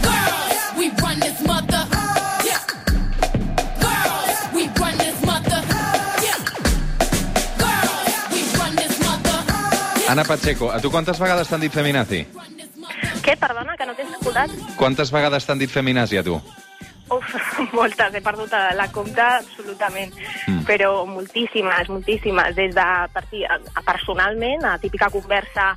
Girls, 0.03 0.77
we 0.79 0.91
run 1.03 1.21
this 1.21 1.41
mother. 1.47 1.83
Anna 10.07 10.23
Pacheco, 10.23 10.71
a 10.71 10.79
tu 10.81 10.91
quantes 10.91 11.19
vegades 11.19 11.49
t'han 11.49 11.61
dit 11.61 11.73
feminazi? 11.73 12.27
Què, 13.25 13.37
perdona, 13.41 13.77
que 13.79 13.87
no 13.89 13.95
t'he 13.97 14.05
escoltat? 14.05 14.53
Quantes 14.77 15.11
vegades 15.15 15.47
t'han 15.49 15.59
dit 15.63 15.71
feminazi 15.73 16.19
a 16.21 16.25
tu? 16.27 16.37
Uf, 17.13 17.33
moltes, 17.77 18.15
he 18.17 18.21
perdut 18.25 18.53
la 18.77 18.87
compta 18.93 19.27
absolutament, 19.43 20.13
Mm. 20.49 20.61
però 20.69 21.07
moltíssimes, 21.09 21.89
moltíssimes, 21.89 22.55
des 22.57 22.75
de 22.77 22.85
partir, 23.15 23.47
personalment, 23.85 24.65
a 24.69 24.75
típica 24.79 25.09
conversa 25.13 25.71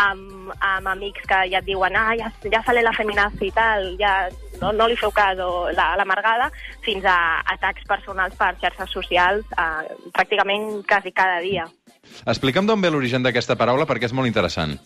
amb, 0.00 0.52
amb 0.60 0.88
amics 0.94 1.26
que 1.28 1.40
ja 1.52 1.60
et 1.60 1.66
diuen 1.66 1.96
ah, 1.96 2.14
ja, 2.16 2.30
ja 2.52 2.62
sale 2.64 2.80
la 2.84 2.92
feminazi 2.96 3.48
i 3.50 3.52
tal, 3.52 3.90
ja 4.00 4.14
no, 4.62 4.72
no 4.72 4.86
li 4.88 4.96
feu 4.96 5.12
cas 5.12 5.36
o 5.44 5.68
la- 5.76 5.90
l'amargada, 6.00 6.50
fins 6.84 7.04
a 7.04 7.40
atacs 7.52 7.84
personals 7.88 8.36
per 8.40 8.54
xarxes 8.62 8.92
socials 8.96 9.44
eh, 9.56 9.92
pràcticament 10.16 10.84
quasi 10.88 11.12
cada 11.12 11.40
dia. 11.44 11.68
Explica'm 12.28 12.66
d'on 12.68 12.80
ve 12.80 12.90
l'origen 12.92 13.22
d'aquesta 13.24 13.56
paraula, 13.56 13.84
perquè 13.88 14.08
és 14.08 14.12
molt 14.16 14.28
interessant. 14.28 14.76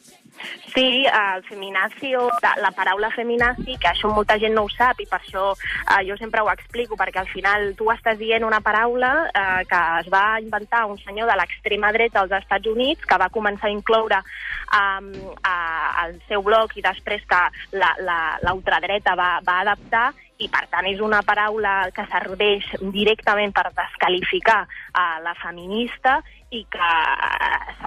Sí, 0.74 1.06
el 1.06 1.42
feminacio, 1.44 2.28
la, 2.42 2.54
la 2.62 2.70
paraula 2.76 3.10
feminazi, 3.10 3.76
que 3.80 3.88
això 3.90 4.10
molta 4.12 4.36
gent 4.38 4.54
no 4.54 4.66
ho 4.66 4.70
sap 4.70 5.00
i 5.00 5.06
per 5.08 5.18
això 5.18 5.46
eh, 5.54 6.02
jo 6.06 6.16
sempre 6.20 6.42
ho 6.44 6.50
explico, 6.52 6.98
perquè 7.00 7.22
al 7.22 7.30
final 7.32 7.72
tu 7.78 7.88
estàs 7.90 8.18
dient 8.20 8.46
una 8.46 8.60
paraula 8.60 9.12
eh, 9.32 9.64
que 9.68 9.80
es 10.02 10.12
va 10.12 10.38
inventar 10.42 10.84
un 10.86 11.00
senyor 11.02 11.30
de 11.30 11.38
l'extrema 11.40 11.92
dreta 11.96 12.22
als 12.22 12.36
Estats 12.38 12.70
Units, 12.70 13.04
que 13.08 13.18
va 13.18 13.32
començar 13.34 13.70
a 13.70 13.74
incloure 13.74 14.20
eh, 14.20 15.44
al 15.48 16.16
seu 16.28 16.44
blog 16.46 16.76
i 16.76 16.84
després 16.84 17.24
que 17.28 17.42
l'ultradreta 18.46 19.16
va, 19.18 19.38
va 19.44 19.60
adaptar 19.64 20.08
i 20.38 20.46
per 20.52 20.64
tant 20.70 20.86
és 20.86 21.00
una 21.02 21.20
paraula 21.26 21.88
que 21.94 22.04
serveix 22.12 22.66
directament 22.94 23.52
per 23.54 23.68
descalificar 23.74 24.60
a 24.94 25.06
la 25.24 25.34
feminista 25.40 26.20
i 26.50 26.64
que, 26.72 26.90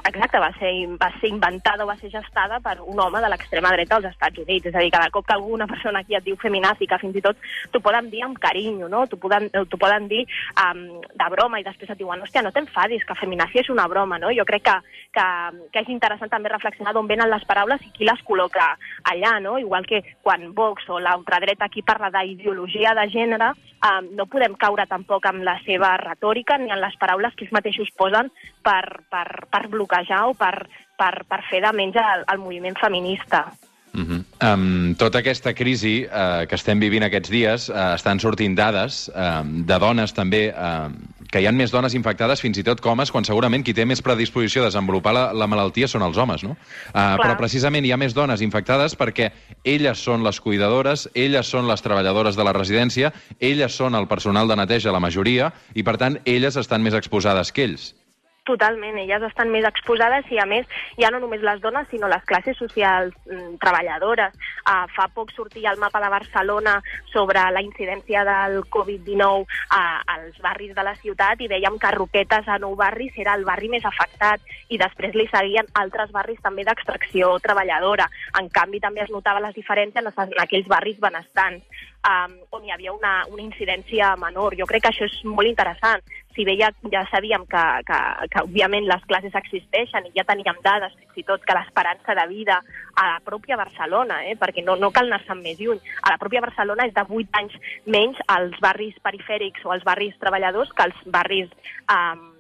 exacte, 0.06 0.40
va 0.40 0.52
ser, 0.60 0.72
va 1.02 1.10
ser 1.20 1.32
inventada 1.32 1.84
o 1.84 1.88
va 1.90 1.96
ser 1.98 2.12
gestada 2.14 2.60
per 2.62 2.76
un 2.86 3.00
home 3.02 3.22
de 3.24 3.30
l'extrema 3.32 3.72
dreta 3.74 3.98
als 3.98 4.12
Estats 4.12 4.38
Units. 4.44 4.68
És 4.70 4.76
a 4.76 4.84
dir, 4.84 4.92
cada 4.94 5.10
cop 5.10 5.26
que 5.26 5.34
alguna 5.34 5.66
persona 5.68 6.04
aquí 6.04 6.16
et 6.16 6.26
diu 6.26 6.38
feminazi, 6.38 6.86
que 6.88 7.00
fins 7.02 7.18
i 7.18 7.24
tot 7.26 7.40
t'ho 7.74 7.82
poden 7.82 8.12
dir 8.12 8.22
amb 8.26 8.38
carinyo, 8.38 8.90
no? 8.92 9.08
T'ho 9.10 9.18
poden, 9.22 9.50
poden 9.82 10.06
dir 10.12 10.28
um, 10.62 10.84
de 11.02 11.30
broma 11.34 11.62
i 11.62 11.66
després 11.66 11.90
et 11.90 11.98
diuen, 11.98 12.22
hòstia, 12.22 12.44
no 12.46 12.54
t'enfadis, 12.54 13.06
que 13.08 13.18
feminazi 13.18 13.64
és 13.64 13.72
una 13.74 13.88
broma, 13.90 14.22
no? 14.22 14.30
Jo 14.38 14.46
crec 14.46 14.68
que, 14.70 14.78
que, 15.18 15.26
que 15.74 15.82
és 15.82 15.90
interessant 15.90 16.30
també 16.30 16.54
reflexionar 16.54 16.94
d'on 16.94 17.10
venen 17.10 17.32
les 17.34 17.46
paraules 17.50 17.82
i 17.88 17.92
qui 17.96 18.06
les 18.06 18.22
col·loca 18.28 18.76
allà, 19.10 19.40
no? 19.42 19.58
Igual 19.58 19.90
que 19.90 20.04
quan 20.22 20.52
Vox 20.54 20.86
o 20.90 21.02
l'ultradreta 21.02 21.66
aquí 21.66 21.82
parla 21.82 22.14
d'ideologia 22.14 22.94
de 22.94 23.10
gènere, 23.10 23.52
um, 23.90 24.14
no 24.14 24.30
podem 24.30 24.54
caure 24.54 24.86
tampoc 24.86 25.26
amb 25.26 25.42
la 25.48 25.58
seva 25.66 25.96
retòrica 25.98 26.62
ni 26.62 26.70
en 26.70 26.82
les 26.84 26.98
paraules 27.02 27.34
que 27.34 27.48
ells 27.48 27.58
mateixos 27.58 27.90
posen 27.98 28.30
per, 28.64 29.04
per, 29.10 29.28
per 29.52 29.68
bloquejar 29.74 30.26
o 30.30 30.38
per, 30.38 30.56
per, 30.98 31.14
per 31.30 31.44
fer 31.50 31.64
de 31.66 31.74
menys 31.76 32.00
el, 32.02 32.26
el 32.32 32.42
moviment 32.42 32.78
feminista. 32.80 33.48
Uh 33.94 34.02
-huh. 34.08 34.54
um, 34.54 34.96
tota 34.96 35.18
aquesta 35.20 35.54
crisi 35.54 36.06
uh, 36.06 36.48
que 36.48 36.56
estem 36.56 36.80
vivint 36.80 37.04
aquests 37.04 37.30
dies 37.30 37.70
uh, 37.70 37.96
estan 37.96 38.20
sortint 38.20 38.56
dades 38.56 39.10
uh, 39.10 39.44
de 39.44 39.80
dones 39.80 40.14
també 40.14 40.54
uh, 40.56 40.90
que 41.30 41.42
hi 41.42 41.48
ha 41.48 41.52
més 41.52 41.72
dones 41.72 41.94
infectades 41.94 42.42
fins 42.42 42.58
i 42.58 42.64
tot 42.64 42.82
com 42.82 42.92
homes 42.92 43.12
quan 43.12 43.26
segurament 43.26 43.64
qui 43.64 43.74
té 43.74 43.86
més 43.86 44.02
predisposició 44.02 44.62
a 44.62 44.66
desenvolupar 44.66 45.14
la, 45.14 45.34
la 45.34 45.48
malaltia 45.48 45.88
són 45.88 46.02
els 46.02 46.18
homes, 46.18 46.44
no? 46.44 46.52
Uh, 46.52 47.18
però 47.22 47.38
precisament 47.38 47.86
hi 47.86 47.92
ha 47.92 47.98
més 47.98 48.14
dones 48.14 48.42
infectades 48.42 48.96
perquè 48.96 49.32
elles 49.64 49.98
són 50.00 50.24
les 50.24 50.40
cuidadores, 50.40 51.10
elles 51.14 51.48
són 51.48 51.68
les 51.68 51.82
treballadores 51.82 52.36
de 52.36 52.44
la 52.44 52.54
residència, 52.54 53.14
elles 53.40 53.72
són 53.76 53.96
el 53.96 54.08
personal 54.08 54.48
de 54.48 54.56
neteja, 54.56 54.92
la 54.92 55.00
majoria, 55.00 55.52
i 55.74 55.84
per 55.84 55.98
tant 55.98 56.20
elles 56.26 56.56
estan 56.56 56.82
més 56.82 56.94
exposades 56.94 57.52
que 57.52 57.64
ells. 57.64 57.94
Totalment, 58.42 58.96
elles 58.98 59.22
estan 59.28 59.52
més 59.54 59.66
exposades 59.70 60.26
i, 60.34 60.40
a 60.42 60.48
més, 60.50 60.66
ja 60.98 61.12
no 61.14 61.20
només 61.22 61.44
les 61.46 61.60
dones, 61.62 61.86
sinó 61.92 62.08
les 62.10 62.24
classes 62.26 62.58
socials 62.58 63.14
mm, 63.30 63.60
treballadores. 63.62 64.34
Uh, 64.66 64.88
fa 64.96 65.06
poc 65.14 65.30
sortia 65.36 65.70
el 65.70 65.78
mapa 65.78 66.02
de 66.02 66.10
Barcelona 66.10 66.74
sobre 67.12 67.44
la 67.54 67.62
incidència 67.62 68.24
del 68.26 68.64
Covid-19 68.74 69.46
uh, 69.46 69.78
als 70.16 70.42
barris 70.42 70.74
de 70.74 70.88
la 70.88 70.96
ciutat 71.04 71.46
i 71.46 71.52
dèiem 71.54 71.78
que 71.78 71.94
Roquetes, 71.94 72.50
a 72.50 72.58
nou 72.58 72.74
barris, 72.80 73.14
era 73.22 73.38
el 73.38 73.46
barri 73.46 73.70
més 73.70 73.86
afectat 73.86 74.42
i 74.74 74.82
després 74.82 75.14
li 75.14 75.28
seguien 75.30 75.70
altres 75.78 76.10
barris 76.10 76.42
també 76.42 76.66
d'extracció 76.66 77.36
treballadora. 77.46 78.10
En 78.42 78.50
canvi, 78.50 78.82
també 78.82 79.06
es 79.06 79.14
notava 79.14 79.46
les 79.46 79.54
diferències 79.54 80.02
en 80.02 80.38
aquells 80.42 80.70
barris 80.72 80.98
benestants 80.98 81.86
um, 82.08 82.34
on 82.52 82.66
hi 82.66 82.72
havia 82.74 82.94
una, 82.94 83.26
una 83.30 83.44
incidència 83.44 84.16
menor. 84.20 84.56
Jo 84.60 84.68
crec 84.70 84.86
que 84.86 84.92
això 84.92 85.08
és 85.08 85.18
molt 85.28 85.50
interessant. 85.50 86.04
Si 86.36 86.46
bé 86.48 86.56
ja, 86.60 86.70
ja 86.94 87.04
sabíem 87.12 87.44
que, 87.52 87.62
que, 87.88 88.00
que, 88.32 88.44
òbviament, 88.46 88.88
les 88.88 89.04
classes 89.10 89.36
existeixen 89.36 90.08
i 90.08 90.14
ja 90.16 90.26
teníem 90.28 90.62
dades, 90.64 90.96
fins 91.02 91.20
i 91.20 91.26
tot, 91.28 91.44
que 91.44 91.58
l'esperança 91.58 92.16
de 92.16 92.26
vida 92.32 92.62
a 92.96 93.08
la 93.10 93.20
pròpia 93.26 93.60
Barcelona, 93.60 94.22
eh, 94.24 94.38
perquè 94.40 94.64
no, 94.64 94.78
no 94.80 94.94
cal 94.96 95.12
anar-se'n 95.12 95.44
més 95.44 95.60
lluny, 95.60 95.82
a 96.02 96.14
la 96.14 96.20
pròpia 96.22 96.44
Barcelona 96.46 96.88
és 96.88 96.96
de 96.96 97.04
8 97.04 97.42
anys 97.42 97.60
menys 97.86 98.24
als 98.32 98.56
barris 98.64 98.96
perifèrics 99.04 99.68
o 99.68 99.76
als 99.76 99.84
barris 99.84 100.16
treballadors 100.24 100.72
que 100.72 100.88
als 100.88 101.08
barris 101.12 101.52
um, 101.92 102.31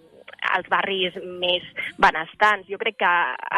als 0.42 0.68
barris 0.70 1.16
més 1.42 1.66
benestants. 2.02 2.68
Jo 2.70 2.80
crec 2.82 2.98
que 3.02 3.12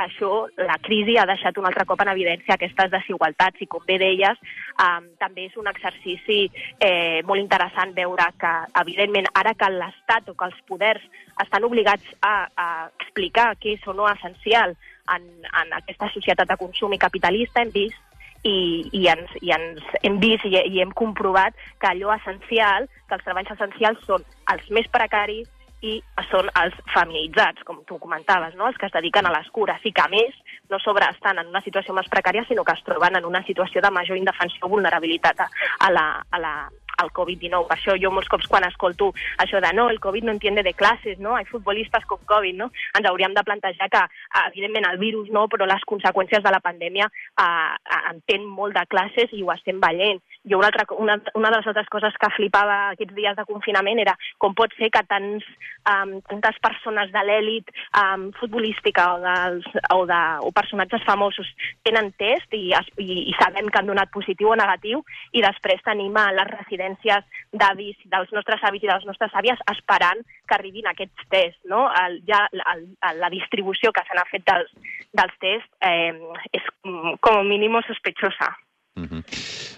això, 0.04 0.32
la 0.60 0.78
crisi 0.84 1.18
ha 1.18 1.28
deixat 1.30 1.58
un 1.58 1.68
altre 1.70 1.86
cop 1.90 2.04
en 2.04 2.12
evidència 2.14 2.56
aquestes 2.56 2.92
desigualtats 2.94 3.64
i, 3.64 3.70
com 3.72 3.84
bé 3.88 3.98
deies, 4.02 4.40
um, 4.84 5.10
també 5.22 5.48
és 5.50 5.58
un 5.60 5.70
exercici 5.72 6.46
eh, 6.80 7.22
molt 7.28 7.42
interessant 7.42 7.94
veure 7.96 8.30
que, 8.40 8.54
evidentment, 8.84 9.30
ara 9.40 9.56
que 9.58 9.72
l'Estat 9.74 10.30
o 10.30 10.38
que 10.38 10.50
els 10.50 10.64
poders 10.70 11.04
estan 11.42 11.66
obligats 11.66 12.16
a, 12.22 12.36
a 12.56 12.68
explicar 13.00 13.54
què 13.60 13.78
és 13.78 13.88
o 13.88 13.96
no 13.98 14.10
essencial 14.12 14.76
en, 15.14 15.30
en 15.50 15.78
aquesta 15.80 16.10
societat 16.14 16.50
de 16.50 16.60
consum 16.60 16.94
i 16.94 17.02
capitalista, 17.02 17.64
hem 17.64 17.74
vist 17.74 18.00
i, 18.44 18.90
i, 18.92 19.08
ens, 19.08 19.32
i 19.42 19.52
ens 19.56 19.84
hem 20.04 20.20
vist 20.22 20.46
i, 20.48 20.56
i 20.58 20.82
hem 20.84 20.92
comprovat 21.00 21.56
que 21.80 21.90
allò 21.90 22.14
essencial, 22.18 22.88
que 23.08 23.18
els 23.18 23.26
treballs 23.26 23.52
essencials 23.56 24.04
són 24.08 24.26
els 24.52 24.70
més 24.76 24.90
precaris, 24.92 25.50
i 25.84 25.98
són 26.30 26.48
els 26.60 26.76
feminitzats, 26.94 27.64
com 27.68 27.82
tu 27.88 27.98
comentaves, 28.00 28.56
no? 28.60 28.70
els 28.70 28.78
que 28.80 28.88
es 28.88 28.96
dediquen 28.96 29.28
a 29.28 29.34
les 29.36 29.50
cures 29.56 29.84
i 29.84 29.92
que, 29.92 30.06
a 30.06 30.12
més, 30.12 30.38
no 30.72 30.80
sobre 30.80 31.10
estan 31.12 31.42
en 31.42 31.50
una 31.52 31.64
situació 31.66 31.96
més 31.98 32.08
precària, 32.12 32.46
sinó 32.48 32.64
que 32.64 32.76
es 32.78 32.86
troben 32.88 33.20
en 33.20 33.28
una 33.28 33.44
situació 33.48 33.84
de 33.84 33.92
major 33.92 34.18
indefensió 34.18 34.64
o 34.64 34.72
vulnerabilitat 34.72 35.44
a, 35.44 35.92
la, 35.92 36.06
a 36.32 36.40
la, 36.40 36.54
al 36.98 37.12
Covid-19. 37.12 37.68
Per 37.68 37.76
això 37.76 37.96
jo 38.00 38.12
molts 38.14 38.30
cops 38.32 38.48
quan 38.52 38.66
escolto 38.68 39.12
això 39.44 39.62
de 39.64 39.72
no, 39.76 39.90
el 39.92 40.00
Covid 40.04 40.28
no 40.28 40.36
entiende 40.36 40.64
de 40.64 40.74
classes, 40.74 41.20
no? 41.20 41.36
Hay 41.36 41.46
futbolistes 41.50 42.06
con 42.06 42.24
Covid, 42.30 42.56
no? 42.60 42.70
Ens 42.98 43.10
hauríem 43.10 43.36
de 43.36 43.44
plantejar 43.44 43.90
que, 43.92 44.04
evidentment, 44.48 44.88
el 44.92 45.02
virus 45.02 45.32
no, 45.34 45.48
però 45.52 45.68
les 45.70 45.84
conseqüències 45.90 46.44
de 46.44 46.54
la 46.54 46.62
pandèmia 46.64 47.10
eh, 47.10 47.98
entén 48.14 48.48
molt 48.48 48.78
de 48.78 48.86
classes 48.88 49.34
i 49.34 49.44
ho 49.44 49.52
estem 49.56 49.82
veient 49.84 50.24
jo 50.50 50.58
una, 50.58 50.68
altra, 50.68 50.86
una, 50.98 51.22
una 51.36 51.50
de 51.50 51.58
les 51.58 51.68
altres 51.68 51.90
coses 51.90 52.16
que 52.20 52.30
flipava 52.36 52.76
aquests 52.92 53.16
dies 53.16 53.36
de 53.38 53.46
confinament 53.48 54.02
era 54.04 54.16
com 54.42 54.56
pot 54.58 54.74
ser 54.78 54.90
que 54.92 55.04
tants, 55.08 55.46
um, 55.90 56.18
tantes 56.28 56.60
persones 56.64 57.12
de 57.14 57.24
l'èlit 57.24 57.72
um, 58.00 58.30
futbolística 58.40 59.06
o, 59.16 59.22
dels, 59.24 59.70
o, 59.96 60.02
de, 60.10 60.22
o 60.44 60.52
personatges 60.56 61.06
famosos 61.08 61.50
tenen 61.88 62.12
test 62.20 62.56
i, 62.58 62.74
i, 63.00 63.08
i 63.32 63.38
sabem 63.40 63.70
que 63.72 63.80
han 63.80 63.92
donat 63.92 64.12
positiu 64.14 64.52
o 64.52 64.60
negatiu 64.60 65.04
i 65.32 65.44
després 65.46 65.84
tenim 65.88 66.18
a 66.20 66.30
les 66.36 66.52
residències 66.52 67.24
d'avis 67.54 68.00
dels 68.12 68.36
nostres 68.36 68.64
avis 68.68 68.84
i 68.84 68.92
de 68.92 68.98
les 68.98 69.08
nostres 69.08 69.34
àvies 69.40 69.64
esperant 69.72 70.24
que 70.48 70.58
arribin 70.58 70.90
aquests 70.92 71.30
tests. 71.32 71.62
No? 71.72 71.86
El, 72.04 72.20
ja 72.28 72.44
el, 72.52 72.64
el, 72.74 73.24
la 73.24 73.32
distribució 73.32 73.94
que 73.96 74.04
se 74.08 74.18
n'ha 74.18 74.28
fet 74.32 74.44
dels, 74.50 74.76
dels 75.16 75.40
tests 75.40 75.72
eh, 75.88 76.12
és 76.52 76.70
mm, 76.84 77.18
com 77.24 77.40
a 77.40 77.48
mínim 77.48 77.80
sospechosa. 77.88 78.52
Mm 78.96 79.06
-hmm. 79.06 79.24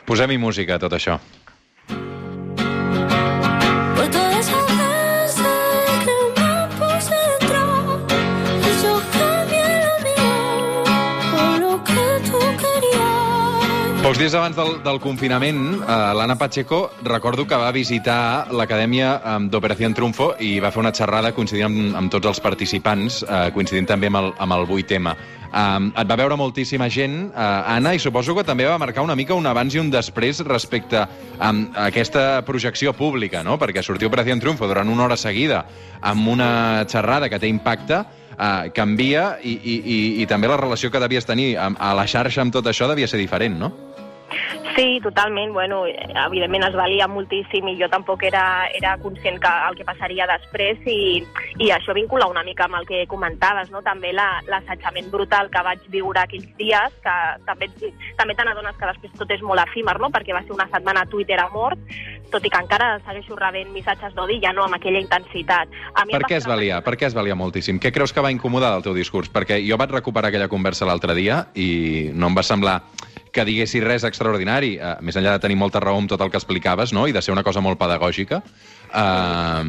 Posem-hi 0.06 0.38
música 0.38 0.80
tot 0.80 0.94
això. 0.94 1.20
Pocs 14.06 14.20
dies 14.22 14.36
abans 14.38 14.54
del, 14.54 14.76
del 14.86 15.00
confinament, 15.02 15.80
eh, 15.82 15.94
l'Anna 16.14 16.36
Pacheco 16.38 16.92
recordo 17.02 17.48
que 17.50 17.58
va 17.58 17.72
visitar 17.74 18.54
l'acadèmia 18.54 19.08
eh, 19.18 19.38
d'Operació 19.50 19.88
Triunfo 19.98 20.28
i 20.46 20.60
va 20.62 20.70
fer 20.70 20.84
una 20.84 20.92
xerrada 20.94 21.32
coincidint 21.34 21.66
amb, 21.66 21.96
amb 21.98 22.12
tots 22.14 22.30
els 22.30 22.42
participants, 22.46 23.24
eh, 23.26 23.48
coincidint 23.56 23.90
també 23.90 24.12
amb 24.12 24.20
el, 24.20 24.30
amb 24.46 24.54
el 24.60 24.68
8M. 24.70 25.16
Um, 25.56 25.88
et 25.98 26.06
va 26.06 26.18
veure 26.20 26.38
moltíssima 26.38 26.86
gent, 26.92 27.16
uh, 27.32 27.64
Anna, 27.72 27.96
i 27.96 28.02
suposo 28.04 28.36
que 28.36 28.44
també 28.46 28.68
va 28.68 28.76
marcar 28.78 29.02
una 29.06 29.16
mica 29.16 29.34
un 29.34 29.48
abans 29.48 29.74
i 29.74 29.80
un 29.82 29.90
després 29.90 30.44
respecte 30.46 31.00
a 31.00 31.52
aquesta 31.86 32.44
projecció 32.46 32.94
pública, 32.94 33.42
no? 33.42 33.56
Perquè 33.58 33.82
sortir 33.82 34.10
Operació 34.10 34.36
Triunfo 34.38 34.68
durant 34.68 34.92
una 34.92 35.08
hora 35.08 35.18
seguida 35.18 35.64
amb 36.02 36.28
una 36.28 36.86
xerrada 36.92 37.32
que 37.32 37.40
té 37.40 37.48
impacte, 37.48 38.04
uh, 38.36 38.70
canvia 38.76 39.40
i, 39.42 39.56
i, 39.56 39.80
i, 39.80 40.00
i 40.22 40.30
també 40.30 40.52
la 40.52 40.60
relació 40.62 40.92
que 40.92 41.02
devies 41.02 41.26
tenir 41.26 41.56
amb, 41.58 41.80
a 41.80 41.96
la 41.96 42.06
xarxa 42.06 42.44
amb 42.44 42.54
tot 42.54 42.68
això 42.68 42.92
devia 42.92 43.08
ser 43.08 43.24
diferent, 43.24 43.58
no? 43.58 43.95
Sí, 44.76 45.00
totalment. 45.02 45.54
Bueno, 45.54 45.86
evidentment 45.88 46.66
es 46.68 46.76
valia 46.76 47.08
moltíssim 47.08 47.68
i 47.72 47.76
jo 47.80 47.88
tampoc 47.92 48.24
era, 48.28 48.68
era 48.76 48.98
conscient 49.00 49.38
que 49.40 49.52
el 49.70 49.78
que 49.78 49.86
passaria 49.88 50.28
després 50.28 50.82
i, 50.90 51.24
i 51.64 51.70
això 51.72 51.96
vincula 51.96 52.28
una 52.28 52.44
mica 52.44 52.66
amb 52.66 52.80
el 52.82 52.88
que 52.90 53.06
comentaves, 53.08 53.72
no? 53.72 53.82
també 53.86 54.12
l'assetjament 54.16 55.08
la, 55.08 55.14
brutal 55.14 55.50
que 55.54 55.64
vaig 55.64 55.86
viure 55.94 56.20
aquells 56.20 56.50
dies, 56.60 56.98
que 57.06 57.16
també, 57.48 57.70
també 58.18 58.36
te 58.36 58.48
n'adones 58.48 58.76
que 58.76 58.92
després 58.92 59.16
tot 59.22 59.32
és 59.32 59.46
molt 59.46 59.64
efímer, 59.64 59.96
no? 60.02 60.12
perquè 60.12 60.36
va 60.36 60.44
ser 60.44 60.56
una 60.58 60.68
setmana 60.74 61.06
a 61.06 61.10
Twitter 61.12 61.40
a 61.40 61.48
mort, 61.54 61.80
tot 62.34 62.44
i 62.44 62.52
que 62.52 62.60
encara 62.60 62.96
segueixo 63.06 63.38
rebent 63.40 63.72
missatges 63.72 64.16
d'odi, 64.18 64.42
ja 64.44 64.52
no 64.52 64.66
amb 64.66 64.76
aquella 64.76 65.00
intensitat. 65.00 65.72
A 65.96 66.04
mi 66.04 66.18
per 66.18 66.26
què 66.28 66.42
es 66.42 66.50
valia? 66.50 66.82
Per 66.84 66.98
què 67.00 67.08
es 67.08 67.16
valia 67.16 67.38
moltíssim? 67.38 67.80
Què 67.80 67.94
creus 67.96 68.12
que 68.12 68.24
va 68.26 68.34
incomodar 68.34 68.74
del 68.76 68.84
teu 68.90 68.98
discurs? 68.98 69.32
Perquè 69.32 69.62
jo 69.64 69.80
vaig 69.80 69.94
recuperar 69.96 70.34
aquella 70.34 70.52
conversa 70.52 70.90
l'altre 70.90 71.16
dia 71.16 71.46
i 71.56 72.10
no 72.12 72.34
em 72.34 72.36
va 72.36 72.44
semblar 72.44 72.82
que 73.36 73.46
diguessis 73.48 73.84
res 73.84 74.06
extraordinari, 74.08 74.76
uh, 74.80 74.96
més 75.06 75.18
enllà 75.20 75.36
de 75.36 75.44
tenir 75.44 75.60
molta 75.60 75.82
raó 75.84 76.00
amb 76.00 76.12
tot 76.12 76.24
el 76.24 76.32
que 76.32 76.40
explicaves, 76.40 76.96
no?, 76.96 77.06
i 77.10 77.16
de 77.16 77.22
ser 77.26 77.36
una 77.36 77.44
cosa 77.44 77.64
molt 77.64 77.80
pedagògica, 77.82 78.42
uh, 78.96 79.64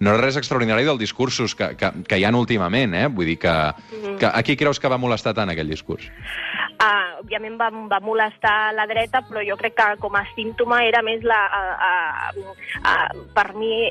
no 0.00 0.14
és 0.14 0.20
res 0.20 0.40
extraordinari 0.42 0.84
dels 0.88 1.00
discursos 1.00 1.56
que, 1.56 1.72
que, 1.80 1.92
que 2.06 2.20
hi 2.20 2.28
han 2.28 2.36
últimament, 2.38 2.94
eh? 2.94 3.06
Vull 3.08 3.32
dir 3.32 3.38
que, 3.40 3.56
que... 4.20 4.28
A 4.28 4.44
qui 4.44 4.58
creus 4.60 4.80
que 4.82 4.92
va 4.92 5.00
molestar 5.00 5.32
tant 5.36 5.52
aquell 5.52 5.72
discurs? 5.72 6.10
Uh, 6.76 7.22
òbviament 7.22 7.54
va, 7.56 7.70
va 7.88 8.00
molestar 8.04 8.74
la 8.76 8.84
dreta, 8.88 9.22
però 9.24 9.40
jo 9.46 9.56
crec 9.56 9.76
que 9.78 9.86
com 10.02 10.16
a 10.18 10.26
símptoma 10.34 10.82
era 10.84 11.00
més 11.02 11.24
la... 11.24 11.38
A, 11.46 11.62
a, 11.86 11.92
a, 12.84 12.94
per 13.32 13.46
mi, 13.56 13.88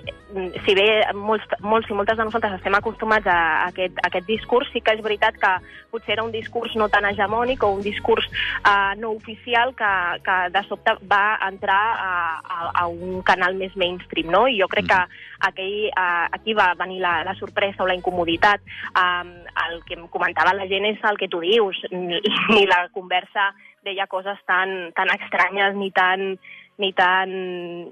si 0.66 0.76
bé 0.78 0.86
molts, 1.18 1.48
molts 1.66 1.90
i 1.90 1.98
moltes 1.98 2.20
de 2.20 2.28
nosaltres 2.28 2.60
estem 2.60 2.78
acostumats 2.78 3.26
a, 3.26 3.38
a, 3.66 3.72
aquest, 3.72 3.98
a 4.04 4.10
aquest 4.12 4.30
discurs, 4.30 4.70
sí 4.74 4.84
que 4.86 4.94
és 4.94 5.02
veritat 5.02 5.40
que 5.42 5.54
potser 5.96 6.14
era 6.18 6.26
un 6.28 6.34
discurs 6.34 6.76
no 6.78 6.90
tan 6.92 7.08
hegemònic 7.10 7.64
o 7.64 7.72
un 7.78 7.82
discurs 7.82 8.28
uh, 8.30 8.94
no 9.00 9.16
oficial 9.16 9.74
que, 9.74 9.92
que 10.26 10.38
de 10.54 10.64
sobte 10.70 10.94
va 11.10 11.40
entrar 11.48 11.82
a, 11.96 12.14
a, 12.38 12.60
a 12.84 12.88
un 12.92 13.22
canal 13.26 13.58
més 13.58 13.74
mainstream, 13.80 14.30
no? 14.30 14.46
I 14.46 14.60
jo 14.62 14.70
crec 14.70 14.92
que 14.92 15.02
aquell, 15.50 15.90
uh, 15.90 16.28
aquí 16.36 16.54
va 16.54 16.74
venir 16.78 17.02
la, 17.02 17.18
la 17.26 17.36
sorpresa 17.40 17.84
o 17.84 17.90
la 17.90 17.98
incomoditat. 17.98 18.62
Um, 18.94 19.34
el 19.66 19.82
que 19.88 19.98
em 19.98 20.06
comentava 20.12 20.54
la 20.54 20.68
gent 20.70 20.86
és 20.90 21.02
el 21.08 21.18
que 21.18 21.30
tu 21.32 21.42
dius, 21.44 21.80
ni, 21.92 22.22
ni 22.54 22.66
la 22.84 22.90
conversa 22.90 23.54
deia 23.86 24.08
coses 24.08 24.40
tan, 24.50 24.92
tan 24.98 25.12
estranyes 25.14 25.76
ni 25.76 25.92
tan 25.92 26.36
ni 26.78 26.92
tan, 26.94 27.30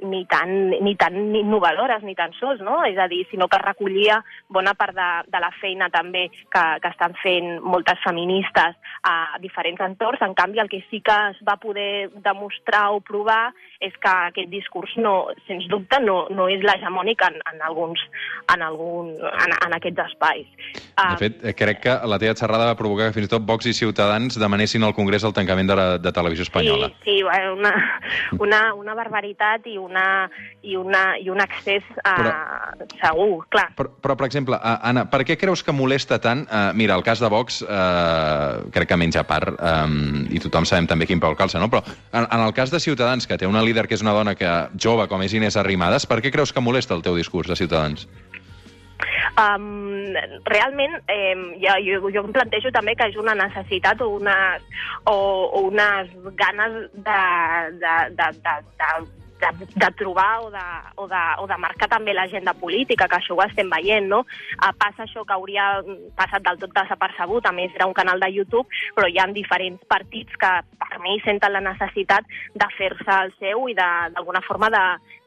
ni 0.09 0.25
tan, 0.25 0.69
ni 0.69 0.95
tan 0.95 1.35
innovadores 1.35 2.03
ni 2.03 2.15
tan 2.15 2.33
sols, 2.39 2.61
no? 2.61 2.81
És 2.85 2.97
a 2.99 3.07
dir, 3.07 3.23
sinó 3.31 3.47
que 3.47 3.61
recollia 3.61 4.19
bona 4.49 4.73
part 4.75 4.95
de, 4.97 5.09
de 5.31 5.39
la 5.39 5.51
feina 5.61 5.89
també 5.93 6.27
que, 6.29 6.63
que 6.83 6.91
estan 6.91 7.15
fent 7.21 7.59
moltes 7.63 8.01
feministes 8.03 8.75
a 9.03 9.15
diferents 9.43 9.81
entorns. 9.83 10.21
En 10.21 10.35
canvi, 10.35 10.59
el 10.59 10.71
que 10.71 10.83
sí 10.89 11.01
que 11.01 11.15
es 11.31 11.39
va 11.47 11.57
poder 11.61 12.09
demostrar 12.23 12.89
o 12.91 12.99
provar 13.03 13.53
és 13.83 13.95
que 13.99 14.11
aquest 14.11 14.51
discurs, 14.51 14.93
no, 15.03 15.27
sens 15.47 15.65
dubte, 15.71 15.99
no, 16.03 16.23
no 16.31 16.47
és 16.51 16.63
l'hegemònic 16.63 17.23
en, 17.27 17.39
en, 17.51 17.61
alguns, 17.67 17.99
en, 18.53 18.63
algun, 18.63 19.11
en, 19.19 19.55
en 19.57 19.75
aquests 19.75 20.05
espais. 20.05 20.47
De 20.93 21.17
fet, 21.19 21.41
eh, 21.43 21.55
crec 21.57 21.81
que 21.83 21.95
la 22.07 22.19
teva 22.21 22.35
xerrada 22.39 22.69
va 22.69 22.77
provocar 22.79 23.09
que 23.09 23.17
fins 23.17 23.27
i 23.27 23.33
tot 23.33 23.43
Vox 23.47 23.67
i 23.67 23.75
Ciutadans 23.75 24.39
demanessin 24.39 24.87
al 24.87 24.95
Congrés 24.95 25.25
el 25.27 25.35
tancament 25.35 25.71
de, 25.71 25.77
la, 25.79 25.87
de 25.99 26.13
Televisió 26.15 26.47
Espanyola. 26.47 26.93
Sí, 27.03 27.17
sí, 27.19 27.23
una, 27.23 27.73
una, 28.39 28.61
una 28.77 28.95
barbaritat 28.97 29.67
i, 29.69 29.77
una, 29.77 30.29
i, 30.61 30.75
una, 30.79 31.03
i 31.21 31.29
un 31.29 31.41
accés 31.43 31.85
a, 32.03 32.15
Però- 32.17 32.87
segur, 32.99 33.45
clar. 33.53 33.67
Però, 33.77 33.91
però, 34.03 34.15
per 34.19 34.27
exemple, 34.27 34.57
uh, 34.57 34.77
Anna, 34.89 35.05
per 35.09 35.23
què 35.27 35.37
creus 35.39 35.63
que 35.63 35.75
molesta 35.75 36.19
tant... 36.23 36.45
Uh, 36.49 36.71
mira, 36.77 36.95
el 36.99 37.05
cas 37.05 37.21
de 37.23 37.29
Vox 37.31 37.61
uh, 37.63 38.65
crec 38.73 38.89
que 38.91 38.99
menja 38.99 39.23
part, 39.27 39.55
um, 39.59 40.25
i 40.33 40.41
tothom 40.43 40.67
sabem 40.69 40.87
també 40.89 41.07
quin 41.09 41.21
peu 41.23 41.35
calça, 41.39 41.61
no? 41.61 41.69
Però 41.71 41.83
en, 42.11 42.25
en 42.25 42.43
el 42.43 42.53
cas 42.53 42.73
de 42.73 42.81
Ciutadans, 42.83 43.27
que 43.29 43.37
té 43.37 43.49
una 43.49 43.63
líder 43.63 43.87
que 43.87 43.97
és 43.97 44.03
una 44.05 44.15
dona 44.15 44.35
que 44.39 44.51
jove 44.77 45.07
com 45.11 45.23
és 45.25 45.33
Inés 45.33 45.57
Arrimadas, 45.59 46.07
per 46.09 46.21
què 46.23 46.31
creus 46.33 46.53
que 46.53 46.63
molesta 46.63 46.95
el 46.97 47.03
teu 47.05 47.17
discurs 47.17 47.49
de 47.49 47.59
Ciutadans? 47.59 48.07
Um, 49.33 50.13
realment, 50.45 50.99
eh, 51.09 51.33
jo, 51.57 51.73
jo, 51.81 52.09
jo 52.13 52.21
em 52.21 52.33
plantejo 52.35 52.69
també 52.75 52.93
que 52.93 53.07
és 53.09 53.15
una 53.17 53.33
necessitat 53.33 54.03
o, 54.05 54.11
una, 54.19 54.35
o, 55.09 55.15
o 55.49 55.63
unes 55.71 56.11
ganes 56.37 56.75
de, 56.93 57.19
de, 57.81 57.95
de, 58.19 58.27
de, 58.45 58.55
de 58.77 59.22
de, 59.43 59.67
de 59.75 59.89
trobar 59.99 60.41
o 60.41 60.49
de, 60.51 60.65
o, 60.95 61.07
de, 61.07 61.23
o 61.43 61.47
de 61.47 61.57
marcar 61.59 61.89
també 61.91 62.13
l'agenda 62.15 62.53
política, 62.53 63.07
que 63.11 63.19
això 63.19 63.35
ho 63.35 63.43
estem 63.45 63.69
veient, 63.71 64.07
no? 64.09 64.23
Uh, 64.57 64.71
passa 64.79 65.03
això 65.05 65.25
que 65.27 65.35
hauria 65.35 65.67
passat 66.17 66.45
del 66.45 66.61
tot 66.61 66.75
desapercebut, 66.75 67.45
a 67.45 67.53
més 67.55 67.73
era 67.75 67.87
un 67.89 67.95
canal 67.97 68.21
de 68.23 68.31
YouTube, 68.33 68.67
però 68.95 69.09
hi 69.09 69.19
ha 69.19 69.27
diferents 69.33 69.83
partits 69.89 70.39
que 70.39 70.51
per 70.79 71.01
mi 71.03 71.19
senten 71.25 71.53
la 71.53 71.63
necessitat 71.63 72.29
de 72.53 72.69
fer-se 72.77 73.19
el 73.25 73.35
seu 73.39 73.67
i 73.69 73.75
d'alguna 73.77 74.43
forma 74.47 74.69
de, 74.73 74.83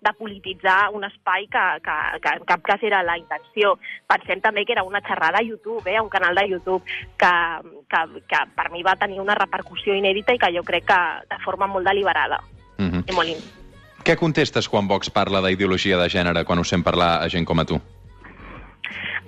de 0.06 0.14
polititzar 0.18 0.90
un 0.96 1.04
espai 1.08 1.48
que, 1.52 1.66
que, 1.84 1.96
que 2.24 2.34
en 2.40 2.48
cap 2.48 2.64
cas 2.66 2.82
era 2.86 3.02
la 3.06 3.18
intenció. 3.18 3.76
Pensem 4.08 4.42
també 4.44 4.64
que 4.64 4.76
era 4.76 4.86
una 4.86 5.02
xerrada 5.04 5.42
a 5.42 5.46
YouTube, 5.46 5.84
eh, 5.90 6.00
un 6.00 6.12
canal 6.12 6.34
de 6.34 6.48
YouTube, 6.48 6.82
que, 7.18 7.34
que, 7.90 8.02
que 8.30 8.44
per 8.56 8.70
mi 8.72 8.84
va 8.86 8.96
tenir 8.96 9.20
una 9.20 9.38
repercussió 9.38 9.94
inèdita 9.94 10.34
i 10.34 10.42
que 10.42 10.52
jo 10.54 10.64
crec 10.66 10.88
que 10.88 11.00
de 11.30 11.42
forma 11.44 11.66
molt 11.70 11.86
deliberada 11.86 12.40
Mm 12.78 12.90
-hmm. 12.90 13.10
i 13.10 13.12
molt 13.16 13.28
Què 14.06 14.14
contestes 14.14 14.68
quan 14.70 14.86
Vox 14.86 15.08
parla 15.10 15.40
d'ideologia 15.42 15.96
de 15.98 16.06
gènere, 16.12 16.44
quan 16.46 16.62
us 16.62 16.70
sent 16.70 16.86
parlar 16.86 17.16
a 17.24 17.30
gent 17.32 17.48
com 17.48 17.58
a 17.58 17.64
tu? 17.66 17.80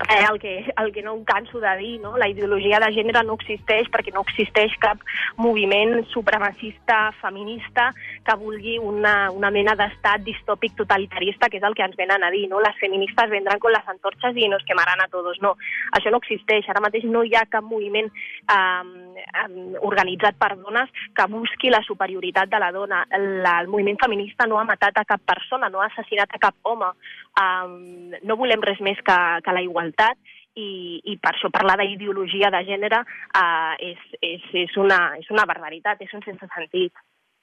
eh, 0.08 0.24
el, 0.30 0.38
que, 0.38 0.72
el 0.76 0.92
que 0.92 1.02
no 1.02 1.14
em 1.16 1.24
canso 1.24 1.60
de 1.60 1.76
dir, 1.76 2.00
no? 2.00 2.16
la 2.16 2.28
ideologia 2.28 2.78
de 2.80 2.90
gènere 2.94 3.22
no 3.26 3.34
existeix 3.38 3.88
perquè 3.90 4.12
no 4.14 4.22
existeix 4.26 4.74
cap 4.82 5.02
moviment 5.36 6.04
supremacista 6.12 7.10
feminista 7.20 7.90
que 8.24 8.36
vulgui 8.38 8.78
una, 8.78 9.30
una 9.34 9.50
mena 9.50 9.74
d'estat 9.78 10.22
distòpic 10.26 10.76
totalitarista, 10.78 11.48
que 11.50 11.58
és 11.58 11.66
el 11.66 11.74
que 11.74 11.86
ens 11.86 11.96
venen 11.98 12.24
a 12.24 12.30
dir. 12.34 12.46
No? 12.50 12.62
Les 12.62 12.78
feministes 12.80 13.30
vendran 13.30 13.58
con 13.58 13.72
las 13.72 13.86
antorchas 13.88 14.36
i 14.36 14.48
nos 14.48 14.64
quemarán 14.68 15.00
a 15.02 15.08
todos. 15.08 15.40
No, 15.42 15.56
això 15.96 16.12
no 16.14 16.22
existeix. 16.22 16.68
Ara 16.68 16.84
mateix 16.84 17.04
no 17.08 17.24
hi 17.24 17.34
ha 17.34 17.46
cap 17.50 17.66
moviment 17.66 18.08
eh, 18.08 19.07
organitzat 19.86 20.38
per 20.38 20.54
dones 20.56 20.90
que 21.14 21.26
busqui 21.30 21.70
la 21.70 21.82
superioritat 21.86 22.50
de 22.50 22.60
la 22.62 22.70
dona. 22.72 23.04
La, 23.44 23.58
el 23.60 23.68
moviment 23.68 23.98
feminista 24.00 24.46
no 24.46 24.58
ha 24.58 24.66
matat 24.68 24.98
a 24.98 25.06
cap 25.08 25.22
persona, 25.26 25.68
no 25.68 25.82
ha 25.82 25.88
assassinat 25.90 26.34
a 26.34 26.42
cap 26.42 26.56
home. 26.62 26.90
Um, 27.40 28.14
no 28.24 28.38
volem 28.40 28.64
res 28.64 28.80
més 28.80 29.00
que, 29.04 29.18
que 29.44 29.54
la 29.54 29.64
igualtat 29.64 30.18
i, 30.58 31.00
i 31.04 31.18
per 31.22 31.34
això 31.34 31.50
parlar 31.54 31.78
d'ideologia 31.80 32.50
de 32.54 32.64
gènere 32.66 33.02
uh, 33.04 33.74
és, 33.78 34.00
és, 34.20 34.48
és, 34.64 34.76
una, 34.76 35.14
és 35.20 35.30
una 35.34 35.46
barbaritat, 35.46 36.02
és 36.02 36.14
un 36.14 36.24
sense 36.26 36.50
sentit. 36.54 36.92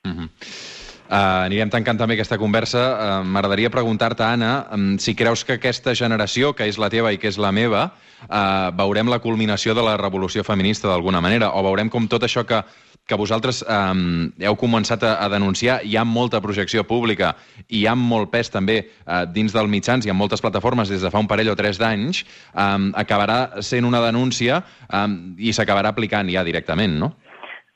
Uh 0.05 0.11
-huh. 0.13 0.85
Uh, 1.09 1.45
anirem 1.45 1.71
tancant 1.73 1.99
també 1.99 2.17
aquesta 2.17 2.39
conversa. 2.41 2.81
Uh, 2.81 3.19
M'agradaria 3.27 3.71
preguntar-te, 3.73 4.23
Anna, 4.25 4.53
um, 4.73 4.95
si 5.01 5.15
creus 5.15 5.45
que 5.45 5.59
aquesta 5.59 5.95
generació, 5.95 6.53
que 6.53 6.67
és 6.69 6.79
la 6.81 6.89
teva 6.93 7.13
i 7.13 7.19
que 7.21 7.29
és 7.31 7.39
la 7.41 7.53
meva, 7.55 7.89
uh, 8.25 8.71
veurem 8.77 9.11
la 9.11 9.21
culminació 9.23 9.75
de 9.75 9.85
la 9.85 9.97
revolució 10.01 10.43
feminista 10.43 10.89
d'alguna 10.89 11.21
manera, 11.21 11.53
o 11.53 11.63
veurem 11.65 11.89
com 11.89 12.07
tot 12.11 12.25
això 12.27 12.45
que, 12.47 12.61
que 13.05 13.17
vosaltres 13.19 13.61
um, 13.69 14.31
heu 14.41 14.55
començat 14.57 15.03
a, 15.05 15.15
a 15.21 15.29
denunciar, 15.29 15.79
hi 15.85 15.95
ha 15.97 16.05
molta 16.05 16.41
projecció 16.41 16.83
pública 16.89 17.35
i 17.67 17.83
hi 17.83 17.85
ha 17.87 17.93
molt 17.95 18.31
pes 18.33 18.49
també 18.49 18.79
uh, 18.81 19.25
dins 19.29 19.53
dels 19.53 19.69
mitjans 19.69 20.07
i 20.07 20.13
en 20.13 20.17
moltes 20.17 20.41
plataformes 20.41 20.89
des 20.89 21.05
de 21.05 21.11
fa 21.13 21.21
un 21.21 21.29
parell 21.29 21.53
o 21.53 21.57
tres 21.59 21.77
d'anys, 21.81 22.23
um, 22.53 22.89
acabarà 22.97 23.61
sent 23.61 23.85
una 23.85 24.01
denúncia 24.01 24.63
um, 24.89 25.35
i 25.37 25.53
s'acabarà 25.53 25.93
aplicant 25.93 26.31
ja 26.33 26.43
directament, 26.47 26.97
no? 27.01 27.13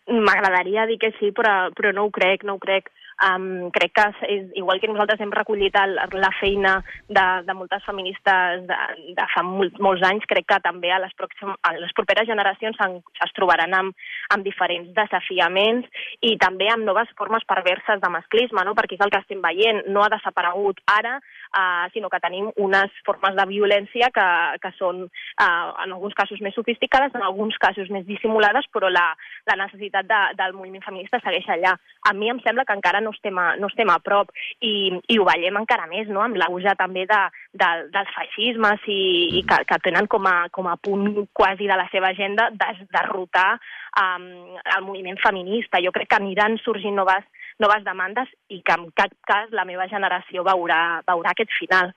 M'agradaria 0.09 0.87
dir 0.89 0.97
que 0.97 1.11
sí, 1.19 1.29
però, 1.37 1.69
però 1.77 1.93
no 1.93 2.07
ho 2.07 2.09
crec, 2.09 2.41
no 2.43 2.57
ho 2.57 2.61
crec. 2.61 2.89
Um, 3.19 3.67
crec 3.75 3.91
que 3.97 4.05
és, 4.31 4.45
igual 4.55 4.79
que 4.79 4.87
nosaltres 4.87 5.19
hem 5.19 5.31
recollit 5.35 5.75
el, 5.75 5.97
la 6.23 6.29
feina 6.39 6.77
de, 7.09 7.25
de 7.43 7.55
moltes 7.57 7.83
feministes 7.83 8.63
de, 8.69 8.77
de 9.17 9.25
fa 9.33 9.43
molt, 9.43 9.75
molts 9.83 10.05
anys, 10.07 10.27
crec 10.29 10.47
que 10.47 10.59
també 10.63 10.93
a 10.95 11.01
les, 11.03 11.11
pròxim, 11.19 11.51
a 11.51 11.73
les 11.75 11.91
properes 11.97 12.29
generacions 12.29 12.79
en, 12.85 12.95
es 13.25 13.35
trobaran 13.35 13.75
amb, 13.75 14.07
amb 14.31 14.47
diferents 14.47 14.93
desafiaments 14.95 16.07
i 16.23 16.37
també 16.39 16.69
amb 16.71 16.87
noves 16.87 17.11
formes 17.19 17.43
perverses 17.49 17.99
de 17.99 18.13
masclisme, 18.13 18.63
no? 18.63 18.75
perquè 18.77 18.95
és 18.95 19.03
el 19.03 19.11
que 19.11 19.19
estem 19.19 19.43
veient. 19.43 19.83
No 19.91 20.05
ha 20.05 20.13
desaparegut 20.15 20.79
ara, 20.95 21.17
uh, 21.55 21.87
sinó 21.93 22.09
que 22.09 22.21
tenim 22.23 22.49
unes 22.57 22.93
formes 23.05 23.35
de 23.37 23.45
violència 23.49 24.09
que, 24.15 24.27
que 24.61 24.71
són 24.77 25.05
uh, 25.05 25.69
en 25.83 25.93
alguns 25.95 26.15
casos 26.17 26.41
més 26.45 26.55
sofisticades, 26.57 27.15
en 27.15 27.25
alguns 27.25 27.57
casos 27.61 27.89
més 27.93 28.05
dissimulades, 28.07 28.67
però 28.73 28.89
la, 28.91 29.07
la 29.49 29.57
necessitat 29.63 30.07
de, 30.09 30.21
del 30.39 30.55
moviment 30.57 30.85
feminista 30.85 31.21
segueix 31.23 31.47
allà. 31.49 31.75
A 32.09 32.13
mi 32.13 32.31
em 32.31 32.41
sembla 32.45 32.65
que 32.67 32.77
encara 32.77 33.01
no 33.03 33.13
estem 33.15 33.37
a, 33.39 33.53
no 33.59 33.69
estem 33.71 33.89
a 33.91 33.99
prop 34.03 34.31
i, 34.61 34.91
i 35.07 35.19
ho 35.19 35.27
veiem 35.27 35.59
encara 35.61 35.89
més, 35.91 36.09
no?, 36.09 36.23
amb 36.23 36.39
l'auge 36.39 36.73
també 36.79 37.05
de, 37.09 37.21
de, 37.57 37.69
dels 37.93 38.13
feixismes 38.15 38.85
i, 38.87 39.01
i 39.39 39.43
que, 39.47 39.63
que 39.69 39.81
tenen 39.85 40.07
com 40.11 40.27
a, 40.29 40.37
com 40.53 40.69
a 40.69 40.77
punt 40.77 41.25
quasi 41.33 41.67
de 41.69 41.77
la 41.79 41.87
seva 41.93 42.13
agenda 42.13 42.49
des, 42.53 42.83
derrotar 42.93 43.51
um, 43.97 44.57
el 44.77 44.85
moviment 44.85 45.19
feminista. 45.23 45.81
Jo 45.83 45.93
crec 45.95 46.09
que 46.11 46.19
aniran 46.19 46.57
sorgint 46.63 46.97
noves, 46.99 47.25
noves 47.59 47.83
demandes 47.85 48.31
i 48.49 48.61
que 48.65 48.75
en 48.75 48.89
cap 48.95 49.13
cas 49.27 49.51
la 49.55 49.65
meva 49.67 49.87
generació 49.91 50.45
veurà, 50.47 51.01
veurà 51.07 51.33
aquest 51.35 51.51
final. 51.59 51.93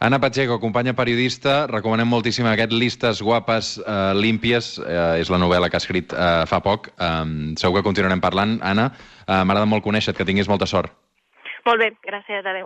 Anna 0.00 0.16
Pacheco, 0.18 0.56
companya 0.62 0.94
periodista, 0.96 1.66
recomanem 1.68 2.08
moltíssim 2.08 2.46
aquest 2.48 2.72
Listes 2.72 3.20
guapes, 3.20 3.74
eh, 3.84 4.14
límpies, 4.16 4.78
eh, 4.80 5.20
és 5.20 5.28
la 5.28 5.36
novel·la 5.36 5.68
que 5.68 5.76
ha 5.76 5.82
escrit 5.84 6.14
eh, 6.16 6.46
fa 6.48 6.62
poc. 6.64 6.88
Eh, 6.96 7.52
segur 7.60 7.80
que 7.80 7.88
continuarem 7.90 8.20
parlant. 8.24 8.56
Anna, 8.64 8.88
eh, 9.26 9.42
m'agrada 9.44 9.68
molt 9.68 9.84
conèixer-te, 9.84 10.16
que 10.16 10.24
tinguis 10.24 10.48
molta 10.48 10.66
sort. 10.66 10.96
Molt 11.66 11.84
bé, 11.84 11.90
gràcies, 12.00 12.40
adeu. 12.40 12.56